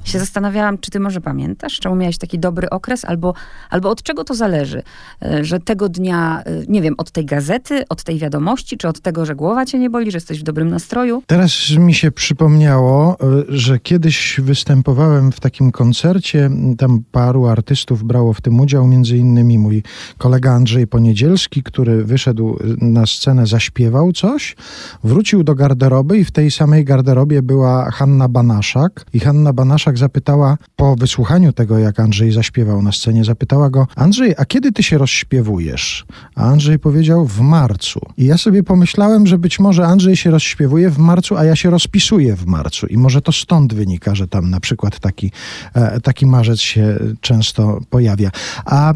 Się 0.03 0.19
zastanawiałam, 0.19 0.77
czy 0.77 0.91
ty 0.91 0.99
może 0.99 1.21
pamiętasz, 1.21 1.79
czemu 1.79 1.95
miałeś 1.95 2.17
taki 2.17 2.39
dobry 2.39 2.69
okres, 2.69 3.05
albo, 3.05 3.33
albo 3.69 3.89
od 3.89 4.03
czego 4.03 4.23
to 4.23 4.33
zależy, 4.33 4.83
e, 5.21 5.45
że 5.45 5.59
tego 5.59 5.89
dnia, 5.89 6.43
e, 6.45 6.63
nie 6.67 6.81
wiem, 6.81 6.95
od 6.97 7.11
tej 7.11 7.25
gazety, 7.25 7.83
od 7.89 8.03
tej 8.03 8.19
wiadomości, 8.19 8.77
czy 8.77 8.88
od 8.88 8.99
tego, 8.99 9.25
że 9.25 9.35
głowa 9.35 9.65
cię 9.65 9.79
nie 9.79 9.89
boli, 9.89 10.11
że 10.11 10.17
jesteś 10.17 10.39
w 10.39 10.43
dobrym 10.43 10.69
nastroju? 10.69 11.23
Teraz 11.27 11.69
mi 11.77 11.93
się 11.93 12.11
przypomniało, 12.11 13.17
e, 13.21 13.43
że 13.47 13.79
kiedyś 13.79 14.39
występowałem 14.43 15.31
w 15.31 15.39
takim 15.39 15.71
koncercie, 15.71 16.49
tam 16.77 17.03
paru 17.11 17.45
artystów 17.45 18.03
brało 18.03 18.33
w 18.33 18.41
tym 18.41 18.59
udział, 18.59 18.88
między 18.88 19.17
innymi 19.17 19.59
mój 19.59 19.83
kolega 20.17 20.51
Andrzej 20.51 20.87
Poniedzielski, 20.87 21.63
który 21.63 22.03
wyszedł 22.05 22.59
na 22.81 23.05
scenę, 23.05 23.47
zaśpiewał 23.47 24.11
coś, 24.11 24.55
wrócił 25.03 25.43
do 25.43 25.55
garderoby 25.55 26.17
i 26.17 26.25
w 26.25 26.31
tej 26.31 26.51
samej 26.51 26.85
garderobie 26.85 27.41
była 27.41 27.91
Hanna 27.91 28.27
Banaszak. 28.27 29.05
I 29.13 29.19
Hanna 29.19 29.53
Banaszak 29.53 29.97
zapytała, 29.97 30.57
po 30.75 30.95
wysłuchaniu 30.95 31.53
tego, 31.53 31.77
jak 31.77 31.99
Andrzej 31.99 32.31
zaśpiewał 32.31 32.81
na 32.81 32.91
scenie, 32.91 33.23
zapytała 33.23 33.69
go, 33.69 33.87
Andrzej, 33.95 34.35
a 34.37 34.45
kiedy 34.45 34.71
ty 34.71 34.83
się 34.83 34.97
rozśpiewujesz? 34.97 36.05
A 36.35 36.43
Andrzej 36.43 36.79
powiedział, 36.79 37.25
w 37.25 37.39
marcu. 37.39 37.99
I 38.17 38.25
ja 38.25 38.37
sobie 38.37 38.63
pomyślałem, 38.63 39.27
że 39.27 39.37
być 39.37 39.59
może 39.59 39.87
Andrzej 39.87 40.15
się 40.15 40.31
rozśpiewuje 40.31 40.89
w 40.89 40.97
marcu, 40.97 41.37
a 41.37 41.43
ja 41.43 41.55
się 41.55 41.69
rozpisuję 41.69 42.35
w 42.35 42.45
marcu. 42.45 42.87
I 42.87 42.97
może 42.97 43.21
to 43.21 43.31
stąd 43.31 43.73
wynika, 43.73 44.15
że 44.15 44.27
tam 44.27 44.49
na 44.49 44.59
przykład 44.59 44.99
taki, 44.99 45.31
e, 45.73 46.01
taki 46.01 46.25
marzec 46.25 46.59
się 46.59 46.99
często 47.21 47.79
pojawia. 47.89 48.31
A 48.65 48.93
e, 48.93 48.95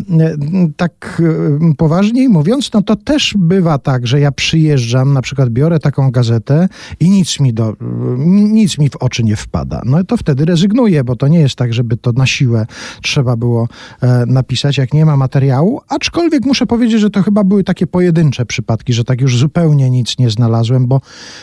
tak 1.03 1.21
poważniej 1.77 2.29
mówiąc, 2.29 2.73
no 2.73 2.81
to 2.81 2.95
też 2.95 3.35
bywa 3.37 3.77
tak, 3.77 4.07
że 4.07 4.19
ja 4.19 4.31
przyjeżdżam, 4.31 5.13
na 5.13 5.21
przykład 5.21 5.49
biorę 5.49 5.79
taką 5.79 6.11
gazetę 6.11 6.67
i 6.99 7.09
nic 7.09 7.39
mi, 7.39 7.53
do, 7.53 7.75
nic 8.27 8.77
mi 8.77 8.89
w 8.89 8.95
oczy 8.95 9.23
nie 9.23 9.35
wpada. 9.35 9.81
No 9.85 10.03
to 10.03 10.17
wtedy 10.17 10.45
rezygnuję, 10.45 11.03
bo 11.03 11.15
to 11.15 11.27
nie 11.27 11.39
jest 11.39 11.55
tak, 11.55 11.73
żeby 11.73 11.97
to 11.97 12.11
na 12.11 12.25
siłę 12.25 12.65
trzeba 13.01 13.35
było 13.35 13.67
e, 14.01 14.25
napisać, 14.25 14.77
jak 14.77 14.93
nie 14.93 15.05
ma 15.05 15.17
materiału. 15.17 15.81
Aczkolwiek 15.89 16.45
muszę 16.45 16.65
powiedzieć, 16.65 17.01
że 17.01 17.09
to 17.09 17.23
chyba 17.23 17.43
były 17.43 17.63
takie 17.63 17.87
pojedyncze 17.87 18.45
przypadki, 18.45 18.93
że 18.93 19.03
tak 19.03 19.21
już 19.21 19.37
zupełnie 19.37 19.89
nic 19.89 20.19
nie 20.19 20.29
znalazłem, 20.29 20.87
bo 20.87 21.01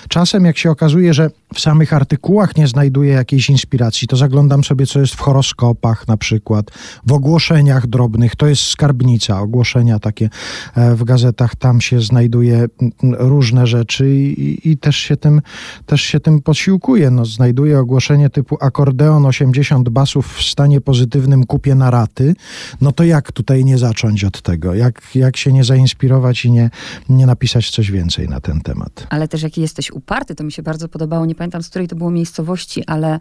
czasem 0.09 0.45
jak 0.45 0.59
się 0.59 0.71
okazuje, 0.71 1.15
że 1.15 1.31
w 1.55 1.61
samych 1.61 1.93
artykułach 1.93 2.57
nie 2.57 2.69
znajduję 2.69 3.13
jakiejś 3.13 3.51
inspiracji, 3.51 4.09
to 4.09 4.17
zaglądam 4.17 4.65
sobie, 4.65 4.87
co 4.87 5.01
jest 5.01 5.15
w 5.15 5.21
horoskopach 5.21 6.09
na 6.09 6.17
przykład, 6.17 6.71
w 7.07 7.13
ogłoszeniach 7.13 7.87
drobnych, 7.87 8.37
to 8.37 8.47
jest 8.47 8.63
skarbnica, 8.63 9.37
ogłoszenia 9.51 9.99
takie 9.99 10.29
e, 10.75 10.95
w 10.95 11.05
gazetach, 11.05 11.57
tam 11.57 11.81
się 11.81 12.01
znajduje 12.01 12.67
różne 13.03 13.67
rzeczy 13.67 14.11
i, 14.11 14.71
i 14.71 14.79
też, 14.79 14.97
się 14.97 15.17
tym, 15.17 15.43
też 15.87 16.03
się 16.03 16.21
tym 16.21 16.43
posiłkuję. 16.43 17.11
No, 17.11 17.25
znajduję 17.25 17.79
ogłoszenie 17.79 18.31
typu 18.31 18.57
akordeon 18.61 19.27
80 19.27 19.89
basów 19.89 20.35
w 20.35 20.43
stanie 20.43 20.81
pozytywnym 20.81 21.47
kupię 21.47 21.75
na 21.75 21.91
raty, 21.91 22.35
no 22.81 22.93
to 22.93 23.05
jak 23.05 23.33
tutaj 23.33 23.65
nie 23.65 23.79
zacząć 23.79 24.25
od 24.25 24.43
tego? 24.43 24.75
Jak, 24.75 25.03
jak 25.15 25.37
się 25.37 25.53
nie 25.53 25.65
zainspirować 25.65 26.45
i 26.45 26.51
nie, 26.51 26.71
nie 27.09 27.27
napisać 27.27 27.71
coś 27.71 27.91
więcej 27.91 28.29
na 28.29 28.41
ten 28.41 28.61
temat? 28.61 29.07
Ale 29.11 29.29
też 29.29 29.43
jaki 29.43 29.61
jesteś 29.61 29.91
uparty, 29.91 30.35
to 30.35 30.45
mi 30.45 30.53
się 30.53 30.63
bardzo 30.63 30.89
podobało, 30.89 31.27
nie 31.27 31.35
pamiętam 31.35 31.63
z 31.63 31.69
której 31.69 31.89
to 31.89 31.97
było 31.97 32.11
miejscowości, 32.11 32.85
ale 32.87 33.19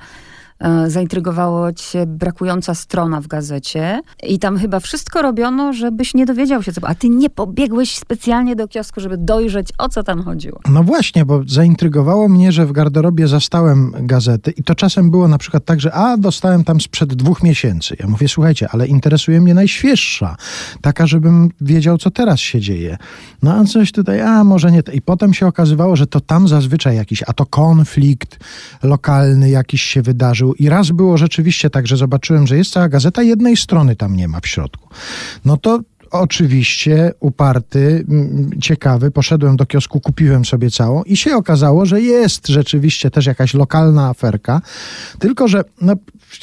zaintrygowało 0.87 1.73
cię 1.73 2.05
brakująca 2.05 2.75
strona 2.75 3.21
w 3.21 3.27
gazecie 3.27 4.01
i 4.23 4.39
tam 4.39 4.57
chyba 4.57 4.79
wszystko 4.79 5.21
robiono, 5.21 5.73
żebyś 5.73 6.13
nie 6.13 6.25
dowiedział 6.25 6.63
się 6.63 6.73
co. 6.73 6.81
A 6.87 6.95
ty 6.95 7.09
nie 7.09 7.29
pobiegłeś 7.29 7.95
specjalnie 7.95 8.55
do 8.55 8.67
kiosku, 8.67 9.01
żeby 9.01 9.17
dojrzeć, 9.17 9.69
o 9.77 9.89
co 9.89 10.03
tam 10.03 10.23
chodziło. 10.23 10.59
No 10.71 10.83
właśnie, 10.83 11.25
bo 11.25 11.41
zaintrygowało 11.47 12.29
mnie, 12.29 12.51
że 12.51 12.65
w 12.65 12.71
garderobie 12.71 13.27
zastałem 13.27 13.93
gazety 13.99 14.51
i 14.51 14.63
to 14.63 14.75
czasem 14.75 15.11
było 15.11 15.27
na 15.27 15.37
przykład 15.37 15.65
tak, 15.65 15.79
że 15.79 15.93
a, 15.93 16.17
dostałem 16.17 16.63
tam 16.63 16.81
sprzed 16.81 17.13
dwóch 17.13 17.43
miesięcy. 17.43 17.95
Ja 17.99 18.07
mówię, 18.07 18.27
słuchajcie, 18.27 18.67
ale 18.71 18.87
interesuje 18.87 19.41
mnie 19.41 19.53
najświeższa, 19.53 20.35
taka, 20.81 21.07
żebym 21.07 21.49
wiedział, 21.61 21.97
co 21.97 22.11
teraz 22.11 22.39
się 22.39 22.61
dzieje. 22.61 22.97
No 23.43 23.53
a 23.53 23.63
coś 23.63 23.91
tutaj, 23.91 24.21
a 24.21 24.43
może 24.43 24.71
nie. 24.71 24.83
I 24.93 25.01
potem 25.01 25.33
się 25.33 25.47
okazywało, 25.47 25.95
że 25.95 26.07
to 26.07 26.19
tam 26.21 26.47
zazwyczaj 26.47 26.95
jakiś, 26.95 27.23
a 27.27 27.33
to 27.33 27.45
konflikt 27.45 28.39
lokalny 28.83 29.49
jakiś 29.49 29.81
się 29.81 30.01
wydarzył, 30.01 30.48
i 30.53 30.69
raz 30.69 30.91
było 30.91 31.17
rzeczywiście 31.17 31.69
tak, 31.69 31.87
że 31.87 31.97
zobaczyłem, 31.97 32.47
że 32.47 32.57
jest 32.57 32.71
cała 32.71 32.89
gazeta, 32.89 33.23
jednej 33.23 33.57
strony 33.57 33.95
tam 33.95 34.15
nie 34.15 34.27
ma 34.27 34.39
w 34.39 34.47
środku. 34.47 34.89
No 35.45 35.57
to 35.57 35.79
oczywiście 36.11 37.11
uparty, 37.19 38.05
ciekawy, 38.61 39.11
poszedłem 39.11 39.57
do 39.57 39.65
kiosku, 39.65 39.99
kupiłem 39.99 40.45
sobie 40.45 40.71
całą 40.71 41.03
i 41.03 41.17
się 41.17 41.35
okazało, 41.35 41.85
że 41.85 42.01
jest 42.01 42.47
rzeczywiście 42.47 43.11
też 43.11 43.25
jakaś 43.25 43.53
lokalna 43.53 44.09
aferka, 44.09 44.61
tylko 45.19 45.47
że 45.47 45.63
no, 45.81 45.93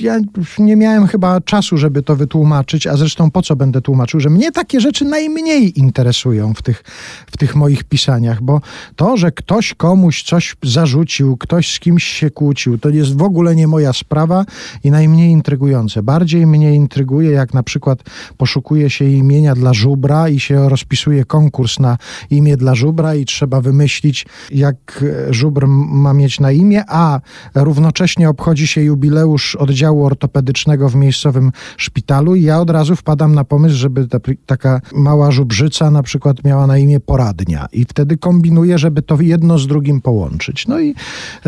ja 0.00 0.20
nie 0.58 0.76
miałem 0.76 1.06
chyba 1.06 1.40
czasu, 1.40 1.76
żeby 1.76 2.02
to 2.02 2.16
wytłumaczyć, 2.16 2.86
a 2.86 2.96
zresztą 2.96 3.30
po 3.30 3.42
co 3.42 3.56
będę 3.56 3.80
tłumaczył, 3.80 4.20
że 4.20 4.30
mnie 4.30 4.52
takie 4.52 4.80
rzeczy 4.80 5.04
najmniej 5.04 5.78
interesują 5.78 6.54
w 6.54 6.62
tych, 6.62 6.84
w 7.26 7.36
tych 7.36 7.56
moich 7.56 7.84
pisaniach, 7.84 8.42
bo 8.42 8.60
to, 8.96 9.16
że 9.16 9.32
ktoś 9.32 9.74
komuś 9.74 10.22
coś 10.22 10.56
zarzucił, 10.62 11.36
ktoś 11.36 11.72
z 11.72 11.78
kimś 11.78 12.04
się 12.04 12.30
kłócił, 12.30 12.78
to 12.78 12.88
jest 12.88 13.16
w 13.16 13.22
ogóle 13.22 13.56
nie 13.56 13.68
moja 13.68 13.92
sprawa 13.92 14.44
i 14.84 14.90
najmniej 14.90 15.30
intrygujące. 15.30 16.02
Bardziej 16.02 16.46
mnie 16.46 16.74
intryguje, 16.74 17.30
jak 17.30 17.54
na 17.54 17.62
przykład 17.62 18.02
poszukuje 18.36 18.90
się 18.90 19.04
imienia 19.04 19.54
dla 19.54 19.74
żubra 19.74 20.28
i 20.28 20.40
się 20.40 20.68
rozpisuje 20.68 21.24
konkurs 21.24 21.78
na 21.78 21.98
imię 22.30 22.56
dla 22.56 22.74
żubra 22.74 23.14
i 23.14 23.24
trzeba 23.24 23.60
wymyślić, 23.60 24.26
jak 24.50 25.04
żubr 25.30 25.66
ma 25.68 26.12
mieć 26.12 26.40
na 26.40 26.52
imię, 26.52 26.84
a 26.88 27.20
równocześnie 27.54 28.28
obchodzi 28.28 28.66
się 28.66 28.80
jubileusz 28.80 29.56
oddziału 29.76 30.04
ortopedycznego 30.04 30.88
w 30.88 30.94
miejscowym 30.94 31.52
szpitalu 31.76 32.34
i 32.34 32.42
ja 32.42 32.60
od 32.60 32.70
razu 32.70 32.96
wpadam 32.96 33.34
na 33.34 33.44
pomysł, 33.44 33.76
żeby 33.76 34.08
ta, 34.08 34.18
taka 34.46 34.80
mała 34.94 35.30
żubrzyca 35.30 35.90
na 35.90 36.02
przykład 36.02 36.44
miała 36.44 36.66
na 36.66 36.78
imię 36.78 37.00
poradnia 37.00 37.68
i 37.72 37.84
wtedy 37.84 38.16
kombinuję, 38.16 38.78
żeby 38.78 39.02
to 39.02 39.20
jedno 39.20 39.58
z 39.58 39.66
drugim 39.66 40.00
połączyć. 40.00 40.66
No 40.66 40.80
i 40.80 40.94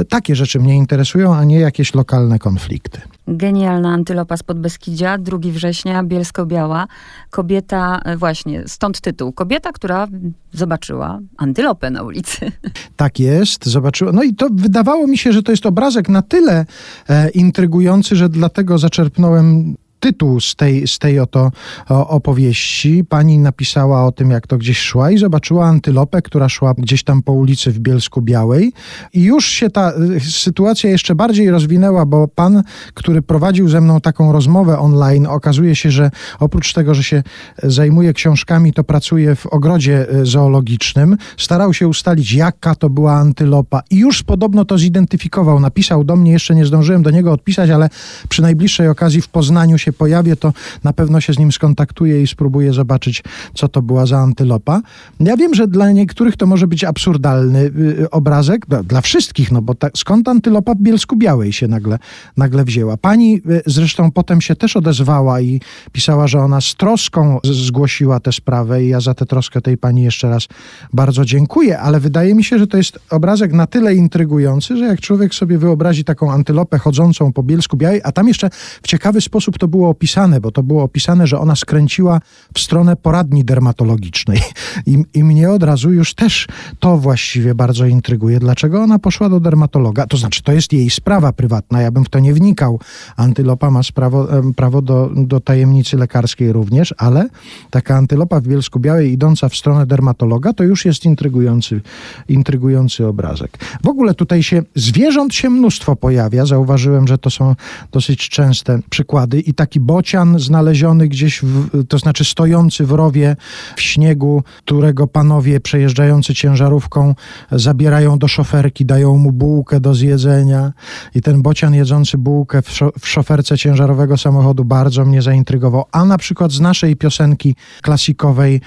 takie 0.08 0.36
rzeczy 0.36 0.60
mnie 0.60 0.76
interesują, 0.76 1.34
a 1.34 1.44
nie 1.44 1.58
jakieś 1.58 1.94
lokalne 1.94 2.38
konflikty. 2.38 3.00
Genialna 3.28 3.92
antylopa 3.92 4.36
z 4.36 4.42
Podbeskidzia, 4.42 5.18
2 5.18 5.38
września, 5.38 6.04
Bielsko-Biała. 6.04 6.86
Kobieta, 7.30 8.00
e, 8.04 8.16
właśnie, 8.16 8.62
stąd 8.66 9.00
tytuł. 9.00 9.32
Kobieta, 9.32 9.72
która 9.72 10.06
zobaczyła 10.52 11.18
antylopę 11.36 11.90
na 11.90 12.02
ulicy. 12.02 12.52
Tak 12.96 13.20
jest, 13.20 13.66
zobaczyła. 13.66 14.12
No 14.12 14.22
i 14.22 14.34
to 14.34 14.48
wydawało 14.52 15.06
mi 15.06 15.18
się, 15.18 15.32
że 15.32 15.42
to 15.42 15.52
jest 15.52 15.66
obrazek 15.66 16.08
na 16.08 16.22
tyle 16.22 16.66
e, 17.08 17.28
intrygujący, 17.28 18.16
że 18.16 18.28
dlatego 18.28 18.78
zaczerpnąłem 18.78 19.76
tytuł 20.00 20.40
z 20.40 20.56
tej, 20.56 20.88
z 20.88 20.98
tej 20.98 21.20
oto 21.20 21.50
opowieści. 21.88 23.04
Pani 23.08 23.38
napisała 23.38 24.06
o 24.06 24.12
tym, 24.12 24.30
jak 24.30 24.46
to 24.46 24.58
gdzieś 24.58 24.78
szła 24.78 25.10
i 25.10 25.18
zobaczyła 25.18 25.66
antylopę, 25.66 26.22
która 26.22 26.48
szła 26.48 26.74
gdzieś 26.78 27.02
tam 27.02 27.22
po 27.22 27.32
ulicy 27.32 27.72
w 27.72 27.78
Bielsku 27.78 28.22
Białej. 28.22 28.72
I 29.12 29.22
już 29.22 29.46
się 29.46 29.70
ta 29.70 29.92
y, 30.16 30.20
sytuacja 30.20 30.90
jeszcze 30.90 31.14
bardziej 31.14 31.50
rozwinęła, 31.50 32.06
bo 32.06 32.28
pan, 32.28 32.62
który 32.94 33.22
prowadził 33.22 33.68
ze 33.68 33.80
mną 33.80 34.00
taką 34.00 34.32
rozmowę 34.32 34.78
online, 34.78 35.26
okazuje 35.26 35.76
się, 35.76 35.90
że 35.90 36.10
oprócz 36.40 36.72
tego, 36.72 36.94
że 36.94 37.02
się 37.02 37.22
zajmuje 37.62 38.12
książkami, 38.12 38.72
to 38.72 38.84
pracuje 38.84 39.34
w 39.34 39.46
ogrodzie 39.46 40.06
y, 40.14 40.26
zoologicznym. 40.26 41.16
Starał 41.36 41.74
się 41.74 41.88
ustalić, 41.88 42.32
jaka 42.32 42.74
to 42.74 42.90
była 42.90 43.12
antylopa 43.12 43.82
i 43.90 43.96
już 43.96 44.22
podobno 44.22 44.64
to 44.64 44.78
zidentyfikował. 44.78 45.60
Napisał 45.60 46.04
do 46.04 46.16
mnie, 46.16 46.32
jeszcze 46.32 46.54
nie 46.54 46.66
zdążyłem 46.66 47.02
do 47.02 47.10
niego 47.10 47.32
odpisać, 47.32 47.70
ale 47.70 47.88
przy 48.28 48.42
najbliższej 48.42 48.88
okazji 48.88 49.20
w 49.20 49.28
Poznaniu 49.28 49.78
się 49.78 49.87
się 49.88 49.92
pojawię, 49.92 50.36
to 50.36 50.52
na 50.84 50.92
pewno 50.92 51.20
się 51.20 51.32
z 51.32 51.38
nim 51.38 51.52
skontaktuję 51.52 52.22
i 52.22 52.26
spróbuję 52.26 52.72
zobaczyć, 52.72 53.22
co 53.54 53.68
to 53.68 53.82
była 53.82 54.06
za 54.06 54.18
antylopa. 54.18 54.80
Ja 55.20 55.36
wiem, 55.36 55.54
że 55.54 55.66
dla 55.66 55.90
niektórych 55.92 56.36
to 56.36 56.46
może 56.46 56.66
być 56.66 56.84
absurdalny 56.84 57.58
y, 57.58 58.10
obrazek, 58.10 58.66
dla 58.84 59.00
wszystkich, 59.00 59.52
no 59.52 59.62
bo 59.62 59.74
ta, 59.74 59.88
skąd 59.96 60.28
antylopa 60.28 60.74
w 60.74 60.78
Bielsku 60.78 61.16
Białej 61.16 61.52
się 61.52 61.68
nagle, 61.68 61.98
nagle 62.36 62.64
wzięła. 62.64 62.96
Pani 62.96 63.36
y, 63.36 63.62
zresztą 63.66 64.10
potem 64.10 64.40
się 64.40 64.56
też 64.56 64.76
odezwała 64.76 65.40
i 65.40 65.60
pisała, 65.92 66.26
że 66.26 66.38
ona 66.38 66.60
z 66.60 66.74
troską 66.74 67.38
zgłosiła 67.44 68.20
tę 68.20 68.32
sprawę 68.32 68.84
i 68.84 68.88
ja 68.88 69.00
za 69.00 69.14
tę 69.14 69.26
troskę 69.26 69.60
tej 69.60 69.76
pani 69.76 70.02
jeszcze 70.02 70.28
raz 70.28 70.48
bardzo 70.92 71.24
dziękuję, 71.24 71.78
ale 71.78 72.00
wydaje 72.00 72.34
mi 72.34 72.44
się, 72.44 72.58
że 72.58 72.66
to 72.66 72.76
jest 72.76 72.98
obrazek 73.10 73.52
na 73.52 73.66
tyle 73.66 73.94
intrygujący, 73.94 74.76
że 74.76 74.84
jak 74.84 75.00
człowiek 75.00 75.34
sobie 75.34 75.58
wyobrazi 75.58 76.04
taką 76.04 76.32
antylopę 76.32 76.78
chodzącą 76.78 77.32
po 77.32 77.42
Bielsku 77.42 77.76
Białej, 77.76 78.00
a 78.04 78.12
tam 78.12 78.28
jeszcze 78.28 78.50
w 78.82 78.86
ciekawy 78.88 79.20
sposób 79.20 79.58
to 79.58 79.68
było 79.68 79.77
było 79.78 79.90
opisane, 79.90 80.40
bo 80.40 80.50
to 80.50 80.62
było 80.62 80.82
opisane, 80.82 81.26
że 81.26 81.38
ona 81.38 81.56
skręciła 81.56 82.20
w 82.54 82.58
stronę 82.58 82.96
poradni 82.96 83.44
dermatologicznej. 83.44 84.40
I, 84.86 85.04
I 85.14 85.24
mnie 85.24 85.50
od 85.50 85.62
razu 85.62 85.92
już 85.92 86.14
też 86.14 86.46
to 86.80 86.96
właściwie 86.96 87.54
bardzo 87.54 87.86
intryguje. 87.86 88.40
Dlaczego 88.40 88.82
ona 88.82 88.98
poszła 88.98 89.28
do 89.28 89.40
dermatologa? 89.40 90.06
To 90.06 90.16
znaczy, 90.16 90.42
to 90.42 90.52
jest 90.52 90.72
jej 90.72 90.90
sprawa 90.90 91.32
prywatna, 91.32 91.80
ja 91.82 91.90
bym 91.90 92.04
w 92.04 92.08
to 92.08 92.18
nie 92.18 92.34
wnikał. 92.34 92.80
Antylopa 93.16 93.70
ma 93.70 93.82
sprawo, 93.82 94.28
prawo 94.56 94.82
do, 94.82 95.10
do 95.16 95.40
tajemnicy 95.40 95.96
lekarskiej 95.96 96.52
również, 96.52 96.94
ale 96.98 97.28
taka 97.70 97.96
antylopa 97.96 98.40
w 98.40 98.48
Bielsku 98.48 98.80
Białej 98.80 99.12
idąca 99.12 99.48
w 99.48 99.56
stronę 99.56 99.86
dermatologa, 99.86 100.52
to 100.52 100.64
już 100.64 100.84
jest 100.84 101.04
intrygujący, 101.04 101.80
intrygujący 102.28 103.06
obrazek. 103.06 103.58
W 103.84 103.88
ogóle 103.88 104.14
tutaj 104.14 104.42
się 104.42 104.62
zwierząt 104.74 105.34
się 105.34 105.50
mnóstwo 105.50 105.96
pojawia. 105.96 106.46
Zauważyłem, 106.46 107.08
że 107.08 107.18
to 107.18 107.30
są 107.30 107.54
dosyć 107.92 108.28
częste 108.28 108.78
przykłady 108.90 109.40
i 109.40 109.54
taki 109.68 109.80
bocian 109.80 110.38
znaleziony 110.38 111.08
gdzieś, 111.08 111.40
w, 111.42 111.84
to 111.88 111.98
znaczy 111.98 112.24
stojący 112.24 112.86
w 112.86 112.92
rowie 112.92 113.36
w 113.76 113.80
śniegu, 113.80 114.42
którego 114.58 115.06
panowie 115.06 115.60
przejeżdżający 115.60 116.34
ciężarówką 116.34 117.14
zabierają 117.52 118.18
do 118.18 118.28
szoferki, 118.28 118.84
dają 118.84 119.16
mu 119.16 119.32
bułkę 119.32 119.80
do 119.80 119.94
zjedzenia 119.94 120.72
i 121.14 121.22
ten 121.22 121.42
bocian 121.42 121.74
jedzący 121.74 122.18
bułkę 122.18 122.62
w, 122.62 122.70
szo, 122.70 122.92
w 123.00 123.08
szoferce 123.08 123.58
ciężarowego 123.58 124.16
samochodu 124.16 124.64
bardzo 124.64 125.04
mnie 125.04 125.22
zaintrygował. 125.22 125.84
A 125.92 126.04
na 126.04 126.18
przykład 126.18 126.52
z 126.52 126.60
naszej 126.60 126.96
piosenki 126.96 127.54
klasikowej 127.82 128.60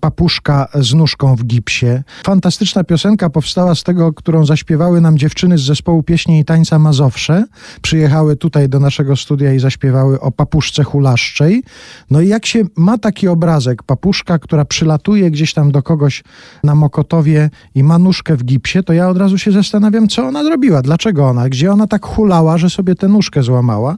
Papuszka 0.00 0.68
z 0.74 0.94
nóżką 0.94 1.36
w 1.36 1.44
gipsie. 1.44 2.02
Fantastyczna 2.24 2.84
piosenka 2.84 3.30
powstała 3.30 3.74
z 3.74 3.82
tego, 3.82 4.12
którą 4.12 4.46
zaśpiewały 4.46 5.00
nam 5.00 5.18
dziewczyny 5.18 5.58
z 5.58 5.62
zespołu 5.62 6.02
pieśni 6.02 6.40
i 6.40 6.44
tańca 6.44 6.78
Mazowsze. 6.78 7.44
Przyjechały 7.82 8.36
tutaj 8.36 8.68
do 8.68 8.80
naszego 8.80 9.16
studia 9.16 9.52
i 9.52 9.58
zaśpiewały 9.58 10.20
o 10.20 10.30
papuszce 10.30 10.45
hulaszczej. 10.84 11.62
No 12.10 12.20
i 12.20 12.28
jak 12.28 12.46
się 12.46 12.62
ma 12.76 12.98
taki 12.98 13.28
obrazek, 13.28 13.82
papuszka, 13.82 14.38
która 14.38 14.64
przylatuje 14.64 15.30
gdzieś 15.30 15.54
tam 15.54 15.72
do 15.72 15.82
kogoś 15.82 16.24
na 16.64 16.74
Mokotowie 16.74 17.50
i 17.74 17.82
ma 17.82 17.98
nóżkę 17.98 18.36
w 18.36 18.44
gipsie, 18.44 18.82
to 18.82 18.92
ja 18.92 19.08
od 19.08 19.18
razu 19.18 19.38
się 19.38 19.52
zastanawiam, 19.52 20.08
co 20.08 20.26
ona 20.26 20.44
zrobiła, 20.44 20.82
dlaczego 20.82 21.28
ona, 21.28 21.48
gdzie 21.48 21.72
ona 21.72 21.86
tak 21.86 22.06
hulała, 22.06 22.58
że 22.58 22.70
sobie 22.70 22.94
tę 22.94 23.08
nóżkę 23.08 23.42
złamała. 23.42 23.96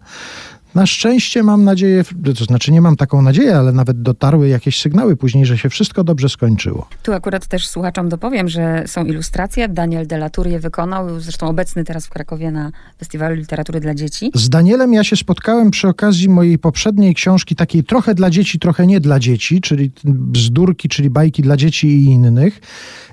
Na 0.74 0.86
szczęście 0.86 1.42
mam 1.42 1.64
nadzieję, 1.64 2.04
to 2.38 2.44
znaczy 2.44 2.72
nie 2.72 2.80
mam 2.80 2.96
taką 2.96 3.22
nadzieję, 3.22 3.56
ale 3.56 3.72
nawet 3.72 4.02
dotarły 4.02 4.48
jakieś 4.48 4.80
sygnały 4.80 5.16
później, 5.16 5.46
że 5.46 5.58
się 5.58 5.68
wszystko 5.68 6.04
dobrze 6.04 6.28
skończyło. 6.28 6.88
Tu 7.02 7.12
akurat 7.12 7.46
też 7.46 7.68
słuchaczom 7.68 8.08
dopowiem, 8.08 8.48
że 8.48 8.84
są 8.86 9.04
ilustracje. 9.04 9.68
Daniel 9.68 10.06
de 10.06 10.16
la 10.16 10.30
Tour 10.30 10.46
je 10.46 10.60
wykonał, 10.60 11.20
zresztą 11.20 11.48
obecny 11.48 11.84
teraz 11.84 12.06
w 12.06 12.10
Krakowie 12.10 12.50
na 12.50 12.72
Festiwalu 12.98 13.34
Literatury 13.34 13.80
dla 13.80 13.94
Dzieci. 13.94 14.30
Z 14.34 14.48
Danielem 14.48 14.92
ja 14.92 15.04
się 15.04 15.16
spotkałem 15.16 15.70
przy 15.70 15.88
okazji 15.88 16.28
mojej 16.28 16.58
poprzedniej 16.58 17.14
książki, 17.14 17.56
takiej 17.56 17.84
trochę 17.84 18.14
dla 18.14 18.30
dzieci, 18.30 18.58
trochę 18.58 18.86
nie 18.86 19.00
dla 19.00 19.18
dzieci, 19.18 19.60
czyli 19.60 19.90
bzdurki, 20.04 20.88
czyli 20.88 21.10
bajki 21.10 21.42
dla 21.42 21.56
dzieci 21.56 21.88
i 21.88 22.04
innych. 22.04 22.60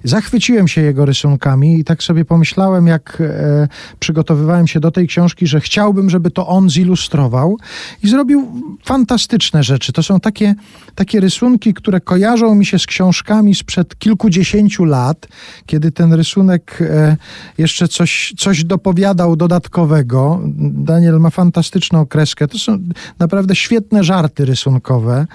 Zachwyciłem 0.05 0.67
się 0.67 0.81
jego 0.81 1.05
rysunkami 1.05 1.79
i 1.79 1.83
tak 1.83 2.03
sobie 2.03 2.25
pomyślałem, 2.25 2.87
jak 2.87 3.21
e, 3.21 3.67
przygotowywałem 3.99 4.67
się 4.67 4.79
do 4.79 4.91
tej 4.91 5.07
książki, 5.07 5.47
że 5.47 5.61
chciałbym, 5.61 6.09
żeby 6.09 6.31
to 6.31 6.47
on 6.47 6.69
zilustrował 6.69 7.57
i 8.03 8.07
zrobił 8.07 8.61
fantastyczne 8.83 9.63
rzeczy. 9.63 9.93
To 9.93 10.03
są 10.03 10.19
takie, 10.19 10.55
takie 10.95 11.19
rysunki, 11.19 11.73
które 11.73 12.01
kojarzą 12.01 12.55
mi 12.55 12.65
się 12.65 12.79
z 12.79 12.85
książkami 12.85 13.55
sprzed 13.55 13.99
kilkudziesięciu 13.99 14.85
lat, 14.85 15.27
kiedy 15.65 15.91
ten 15.91 16.13
rysunek 16.13 16.77
e, 16.81 17.17
jeszcze 17.57 17.87
coś, 17.87 18.33
coś 18.37 18.63
dopowiadał 18.63 19.35
dodatkowego. 19.35 20.41
Daniel 20.71 21.19
ma 21.19 21.29
fantastyczną 21.29 22.05
kreskę. 22.05 22.47
To 22.47 22.59
są 22.59 22.79
naprawdę 23.19 23.55
świetne 23.55 24.03
żarty 24.03 24.45
rysunkowe 24.45 25.25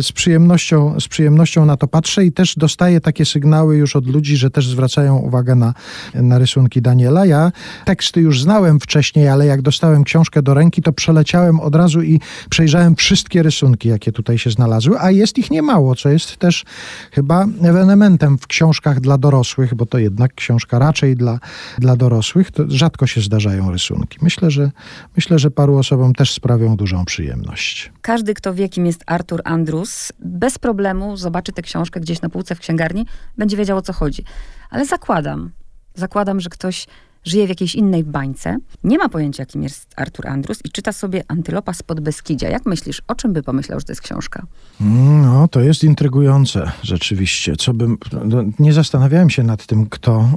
z 0.00 0.12
przyjemnością, 0.12 1.00
z 1.00 1.08
przyjemnością 1.08 1.66
na 1.66 1.76
to 1.76 1.88
patrzę 1.88 2.24
i 2.24 2.32
też 2.32 2.56
dostaję 2.56 3.00
takie 3.00 3.24
sygnały 3.24 3.76
już 3.76 3.96
od 3.96 4.06
ludzi, 4.06 4.36
że 4.36 4.50
też 4.50 4.68
zwracają 4.68 5.16
uwagę 5.16 5.54
na, 5.54 5.74
na 6.14 6.38
rysunki 6.38 6.82
Daniela. 6.82 7.26
Ja 7.26 7.52
teksty 7.84 8.20
już 8.20 8.42
znałem 8.42 8.80
wcześniej, 8.80 9.28
ale 9.28 9.46
jak 9.46 9.62
dostałem 9.62 10.04
książkę 10.04 10.42
do 10.42 10.54
ręki, 10.54 10.82
to 10.82 10.92
przeleciałem 10.92 11.60
od 11.60 11.74
razu 11.74 12.02
i 12.02 12.20
przejrzałem 12.50 12.96
wszystkie 12.96 13.42
rysunki, 13.42 13.88
jakie 13.88 14.12
tutaj 14.12 14.38
się 14.38 14.50
znalazły, 14.50 15.00
a 15.00 15.10
jest 15.10 15.38
ich 15.38 15.50
niemało, 15.50 15.94
co 15.94 16.08
jest 16.08 16.36
też 16.36 16.64
chyba 17.10 17.46
ewenementem 17.62 18.38
w 18.38 18.46
książkach 18.46 19.00
dla 19.00 19.18
dorosłych, 19.18 19.74
bo 19.74 19.86
to 19.86 19.98
jednak 19.98 20.34
książka 20.34 20.78
raczej 20.78 21.16
dla, 21.16 21.38
dla 21.78 21.96
dorosłych, 21.96 22.50
to 22.50 22.64
rzadko 22.68 23.06
się 23.06 23.20
zdarzają 23.20 23.70
rysunki. 23.70 24.18
Myślę, 24.22 24.50
że 24.50 24.70
myślę, 25.16 25.38
że 25.38 25.50
paru 25.50 25.76
osobom 25.76 26.14
też 26.14 26.32
sprawią 26.32 26.76
dużą 26.76 27.04
przyjemność. 27.04 27.92
Każdy, 28.02 28.34
kto 28.34 28.54
wie, 28.54 28.68
kim 28.68 28.86
jest 28.86 29.04
Artur 29.06 29.40
Andrzej, 29.44 29.63
Andrus 29.64 30.12
bez 30.18 30.58
problemu 30.58 31.16
zobaczy 31.16 31.52
tę 31.52 31.62
książkę 31.62 32.00
gdzieś 32.00 32.22
na 32.22 32.28
półce 32.28 32.54
w 32.54 32.58
księgarni, 32.58 33.06
będzie 33.38 33.56
wiedział 33.56 33.78
o 33.78 33.82
co 33.82 33.92
chodzi. 33.92 34.24
Ale 34.70 34.86
zakładam, 34.86 35.50
zakładam, 35.94 36.40
że 36.40 36.50
ktoś 36.50 36.86
żyje 37.24 37.46
w 37.46 37.48
jakiejś 37.48 37.74
innej 37.74 38.04
bańce, 38.04 38.58
nie 38.84 38.98
ma 38.98 39.08
pojęcia, 39.08 39.46
kim 39.46 39.62
jest 39.62 39.94
Artur 39.96 40.28
Andrus 40.28 40.58
i 40.64 40.70
czyta 40.70 40.92
sobie 40.92 41.24
Antylopa 41.28 41.72
spod 41.74 42.00
Beskidzia. 42.00 42.48
Jak 42.48 42.66
myślisz, 42.66 43.02
o 43.08 43.14
czym 43.14 43.32
by 43.32 43.42
pomyślał, 43.42 43.80
że 43.80 43.84
to 43.86 43.92
jest 43.92 44.02
książka? 44.02 44.46
No, 44.80 45.48
to 45.48 45.60
jest 45.60 45.84
intrygujące 45.84 46.72
rzeczywiście. 46.82 47.56
Co 47.56 47.74
bym, 47.74 47.98
no, 48.24 48.44
nie 48.58 48.72
zastanawiałem 48.72 49.30
się 49.30 49.42
nad 49.42 49.66
tym, 49.66 49.86
kto, 49.86 50.28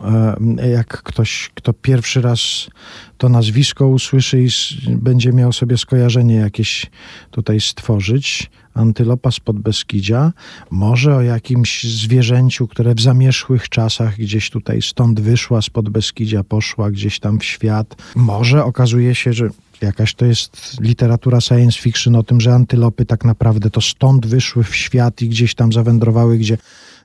e, 0.60 0.70
jak 0.70 0.88
ktoś, 0.88 1.52
kto 1.56 1.74
pierwszy 1.74 2.22
raz 2.22 2.68
to 3.18 3.30
nazwisko 3.30 3.88
usłyszy 3.88 4.44
i 4.44 4.50
będzie 4.90 5.34
miał 5.34 5.54
sobie 5.54 5.78
skojarzenie 5.78 6.36
jakieś 6.36 6.86
tutaj 7.32 7.62
stworzyć. 7.62 8.50
Antylopa 8.74 9.32
spod 9.32 9.60
Beskidzia, 9.60 10.34
może 10.72 11.16
o 11.16 11.22
jakimś 11.22 11.84
zwierzęciu, 11.84 12.68
które 12.68 12.96
w 12.96 13.02
zamierzchłych 13.02 13.70
czasach 13.70 14.18
gdzieś 14.18 14.50
tutaj 14.50 14.82
stąd 14.82 15.20
wyszła, 15.20 15.62
spod 15.62 15.90
Beskidzia 15.90 16.44
poszła 16.44 16.92
gdzieś 16.92 17.20
tam 17.20 17.40
w 17.40 17.46
świat. 17.46 17.96
Może 18.16 18.64
okazuje 18.64 19.16
się, 19.16 19.34
że 19.34 19.50
jakaś 19.82 20.14
to 20.16 20.26
jest 20.26 20.82
literatura 20.82 21.42
science 21.42 21.80
fiction 21.80 22.16
o 22.16 22.24
tym, 22.24 22.42
że 22.42 22.54
antylopy 22.54 23.06
tak 23.06 23.26
naprawdę 23.26 23.70
to 23.70 23.82
stąd 23.82 24.26
wyszły 24.26 24.64
w 24.64 24.76
świat 24.76 25.22
i 25.22 25.30
gdzieś 25.30 25.56
tam 25.56 25.74
zawędrowały, 25.74 26.38
gdzie 26.38 26.58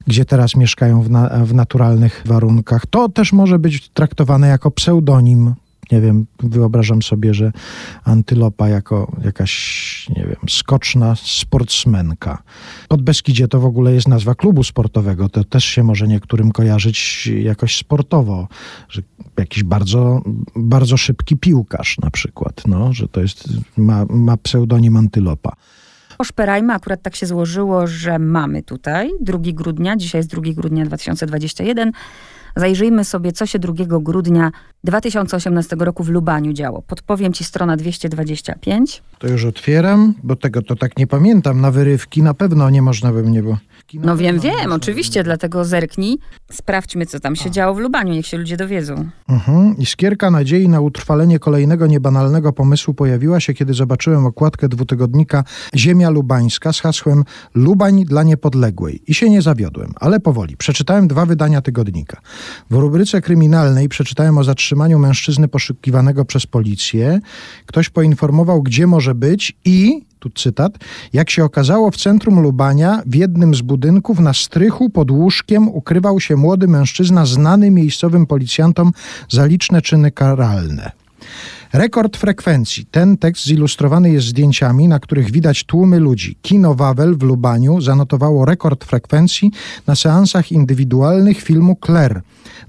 gdzie 0.07 0.25
teraz 0.25 0.57
mieszkają 0.57 1.03
w, 1.03 1.11
na, 1.11 1.29
w 1.29 1.55
naturalnych 1.55 2.23
warunkach. 2.27 2.87
To 2.87 3.09
też 3.09 3.33
może 3.33 3.59
być 3.59 3.89
traktowane 3.89 4.49
jako 4.49 4.71
pseudonim 4.71 5.55
nie 5.93 6.01
wiem, 6.01 6.27
wyobrażam 6.39 7.03
sobie, 7.03 7.35
że 7.35 7.53
antylopa 8.05 8.69
jako 8.69 9.17
jakaś, 9.25 10.07
nie 10.17 10.25
wiem, 10.25 10.49
skoczna 10.49 11.15
sportsmenka. 11.17 12.43
Pod 12.89 13.03
Beskidzie 13.03 13.49
to 13.49 13.61
w 13.61 13.65
ogóle 13.65 13.95
jest 13.95 14.09
nazwa 14.09 14.35
klubu 14.35 14.65
sportowego, 14.65 15.29
to 15.29 15.45
też 15.45 15.65
się 15.65 15.83
może 15.83 16.09
niektórym 16.09 16.53
kojarzyć 16.53 17.27
jakoś 17.27 17.77
sportowo, 17.77 18.49
że 18.89 19.03
jakiś 19.39 19.65
bardzo, 19.65 20.23
bardzo 20.57 20.97
szybki 20.97 21.37
piłkarz 21.37 21.99
na 21.99 22.11
przykład, 22.11 22.63
no, 22.67 22.93
że 22.93 23.09
to 23.09 23.21
jest, 23.21 23.49
ma, 23.77 24.05
ma 24.09 24.37
pseudonim 24.37 24.97
antylopa. 24.97 25.53
Poszperajmy, 26.19 26.73
akurat 26.73 27.03
tak 27.03 27.17
się 27.17 27.27
złożyło, 27.27 27.87
że 27.87 28.19
mamy 28.19 28.63
tutaj 28.63 29.11
2 29.21 29.39
grudnia, 29.45 29.97
dzisiaj 29.97 30.19
jest 30.19 30.31
2 30.31 30.43
grudnia 30.55 30.85
2021. 30.85 31.93
Zajrzyjmy 32.57 33.05
sobie, 33.05 33.33
co 33.33 33.47
się 33.47 33.59
2 33.59 33.73
grudnia 34.01 34.53
2018 34.85 35.77
roku 35.79 36.05
w 36.05 36.09
Lubaniu 36.09 36.53
działo. 36.53 36.83
Podpowiem 36.83 37.33
ci 37.33 37.45
strona 37.45 37.77
225. 37.77 39.03
To 39.19 39.29
już 39.29 39.45
otwieram, 39.45 40.15
bo 40.23 40.37
tego 40.37 40.63
to 40.63 40.77
tak 40.77 40.99
nie 40.99 41.07
pamiętam. 41.07 41.61
Na 41.61 41.71
wyrywki 41.71 42.23
na 42.23 42.35
pewno 42.35 42.71
nie 42.71 42.83
można 42.83 43.13
by 43.13 43.23
mnie, 43.23 43.43
bo... 43.43 43.59
No 43.95 44.17
wiem, 44.17 44.41
wiem, 44.41 44.73
oczywiście, 44.73 45.25
dlatego 45.25 45.65
zerknij. 45.65 46.19
Sprawdźmy, 46.53 47.07
co 47.07 47.21
tam 47.21 47.37
się 47.37 47.51
działo 47.51 47.75
w 47.75 47.79
Lubaniu, 47.79 48.13
niech 48.13 48.27
się 48.27 48.39
ludzie 48.39 48.57
dowiedzą. 48.57 49.09
Mhm. 49.29 49.77
Iskierka 49.77 50.31
nadziei 50.31 50.69
na 50.69 50.81
utrwalenie 50.81 51.39
kolejnego 51.39 51.87
niebanalnego 51.87 52.53
pomysłu 52.53 52.95
pojawiła 52.95 53.41
się, 53.41 53.55
kiedy 53.55 53.75
zobaczyłem 53.75 54.27
okładkę 54.27 54.69
dwutygodnika 54.69 55.45
Ziemia 55.77 56.11
Lubańska 56.11 56.73
z 56.73 56.81
hasłem 56.81 57.25
Lubań 57.55 58.05
dla 58.05 58.23
niepodległej. 58.23 59.03
I 59.07 59.15
się 59.15 59.31
nie 59.31 59.43
zawiodłem, 59.43 59.93
ale 60.01 60.21
powoli. 60.21 60.57
Przeczytałem 60.57 61.09
dwa 61.09 61.27
wydania 61.27 61.63
tygodnika. 61.63 62.21
W 62.71 62.75
rubryce 62.75 63.21
kryminalnej 63.21 63.89
przeczytałem 63.89 64.39
o 64.39 64.45
zatrzymaniu 64.45 64.99
mężczyzny 64.99 65.49
poszukiwanego 65.49 66.25
przez 66.25 66.47
policję. 66.47 67.21
Ktoś 67.67 67.89
poinformował, 67.89 68.63
gdzie 68.63 68.87
może 68.87 69.15
być 69.15 69.57
i 69.65 70.12
tu 70.23 70.31
cytat, 70.31 70.79
jak 71.13 71.31
się 71.31 71.45
okazało 71.45 71.91
w 71.91 71.97
centrum 71.97 72.41
Lubania 72.41 73.03
w 73.07 73.15
jednym 73.15 73.55
z 73.55 73.61
budynków 73.61 74.19
na 74.19 74.35
strychu 74.35 74.91
pod 74.91 75.11
łóżkiem 75.11 75.69
ukrywał 75.69 76.21
się 76.21 76.37
młody 76.37 76.69
mężczyzna 76.69 77.27
znany 77.27 77.71
miejscowym 77.71 78.27
policjantom 78.27 78.93
za 79.29 79.47
liczne 79.47 79.83
czyny 79.83 80.11
karalne. 80.11 80.93
Rekord 81.73 82.17
frekwencji. 82.17 82.87
Ten 82.91 83.17
tekst 83.17 83.47
zilustrowany 83.47 84.11
jest 84.11 84.27
zdjęciami, 84.27 84.89
na 84.89 84.99
których 85.01 85.31
widać 85.31 85.65
tłumy 85.65 85.99
ludzi. 86.01 86.37
Kino 86.43 86.75
Wawel 86.75 87.17
w 87.17 87.23
Lubaniu 87.23 87.81
zanotowało 87.81 88.45
rekord 88.45 88.85
frekwencji 88.85 89.51
na 89.87 89.95
seansach 89.97 90.53
indywidualnych 90.53 91.41
filmu 91.41 91.77
Claire. 91.87 92.21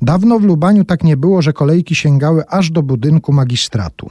Dawno 0.01 0.39
w 0.39 0.43
Lubaniu 0.43 0.83
tak 0.85 1.03
nie 1.03 1.17
było, 1.17 1.41
że 1.41 1.53
kolejki 1.53 1.95
sięgały 1.95 2.47
aż 2.47 2.71
do 2.71 2.83
budynku 2.83 3.33
magistratu. 3.33 4.09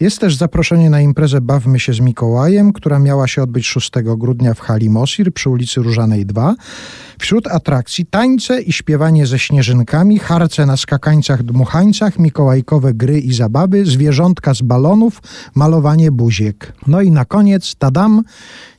Jest 0.00 0.18
też 0.18 0.36
zaproszenie 0.36 0.90
na 0.90 1.00
imprezę 1.00 1.40
Bawmy 1.40 1.80
się 1.80 1.92
z 1.92 2.00
Mikołajem, 2.00 2.72
która 2.72 2.98
miała 2.98 3.28
się 3.28 3.42
odbyć 3.42 3.66
6 3.66 3.90
grudnia 4.16 4.54
w 4.54 4.60
hali 4.60 4.90
Mosir 4.90 5.32
przy 5.32 5.50
ulicy 5.50 5.82
Różanej 5.82 6.26
2. 6.26 6.54
Wśród 7.18 7.46
atrakcji 7.46 8.06
tańce 8.06 8.62
i 8.62 8.72
śpiewanie 8.72 9.26
ze 9.26 9.38
śnieżynkami, 9.38 10.18
harce 10.18 10.66
na 10.66 10.76
skakańcach 10.76 11.42
dmuchańcach, 11.42 12.18
mikołajkowe 12.18 12.94
gry 12.94 13.20
i 13.20 13.34
zabawy, 13.34 13.86
zwierzątka 13.86 14.54
z 14.54 14.62
balonów, 14.62 15.22
malowanie 15.54 16.12
buziek. 16.12 16.72
No 16.86 17.00
i 17.00 17.10
na 17.10 17.24
koniec, 17.24 17.74
tadam, 17.74 18.22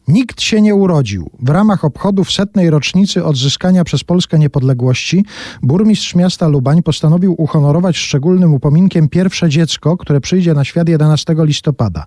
Nikt 0.08 0.42
się 0.42 0.62
nie 0.62 0.76
urodził. 0.76 1.30
W 1.40 1.50
ramach 1.50 1.86
obchodów 1.86 2.32
setnej 2.32 2.70
rocznicy 2.70 3.26
odzyskania 3.26 3.84
przez 3.84 4.04
Polskę 4.04 4.40
niepodległości 4.40 5.26
burmistrz 5.62 6.16
miasta 6.16 6.48
Lubań 6.48 6.84
postanowił 6.84 7.36
uhonorować 7.38 7.98
szczególnym 7.98 8.54
upominkiem 8.54 9.10
pierwsze 9.10 9.50
dziecko, 9.50 9.98
które 9.98 10.22
przyjdzie 10.22 10.54
na 10.54 10.66
świat 10.66 10.90
11 10.90 11.36
listopada. 11.38 12.06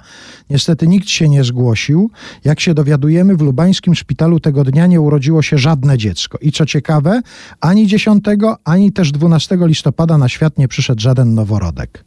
Niestety 0.51 0.87
nikt 0.87 1.09
się 1.09 1.29
nie 1.29 1.45
zgłosił. 1.45 2.11
Jak 2.45 2.61
się 2.61 2.75
dowiadujemy, 2.75 3.37
w 3.37 3.41
lubańskim 3.41 3.95
szpitalu 3.95 4.41
tego 4.41 4.65
dnia 4.65 4.87
nie 4.87 5.01
urodziło 5.01 5.43
się 5.43 5.59
żadne 5.59 5.99
dziecko. 5.99 6.39
I 6.41 6.53
co 6.53 6.67
ciekawe, 6.67 7.21
ani 7.61 7.87
10, 7.87 8.25
ani 8.65 8.93
też 8.93 9.13
12 9.13 9.59
listopada 9.61 10.19
na 10.19 10.29
świat 10.29 10.59
nie 10.59 10.69
przyszedł 10.69 11.01
żaden 11.01 11.35
noworodek. 11.35 12.05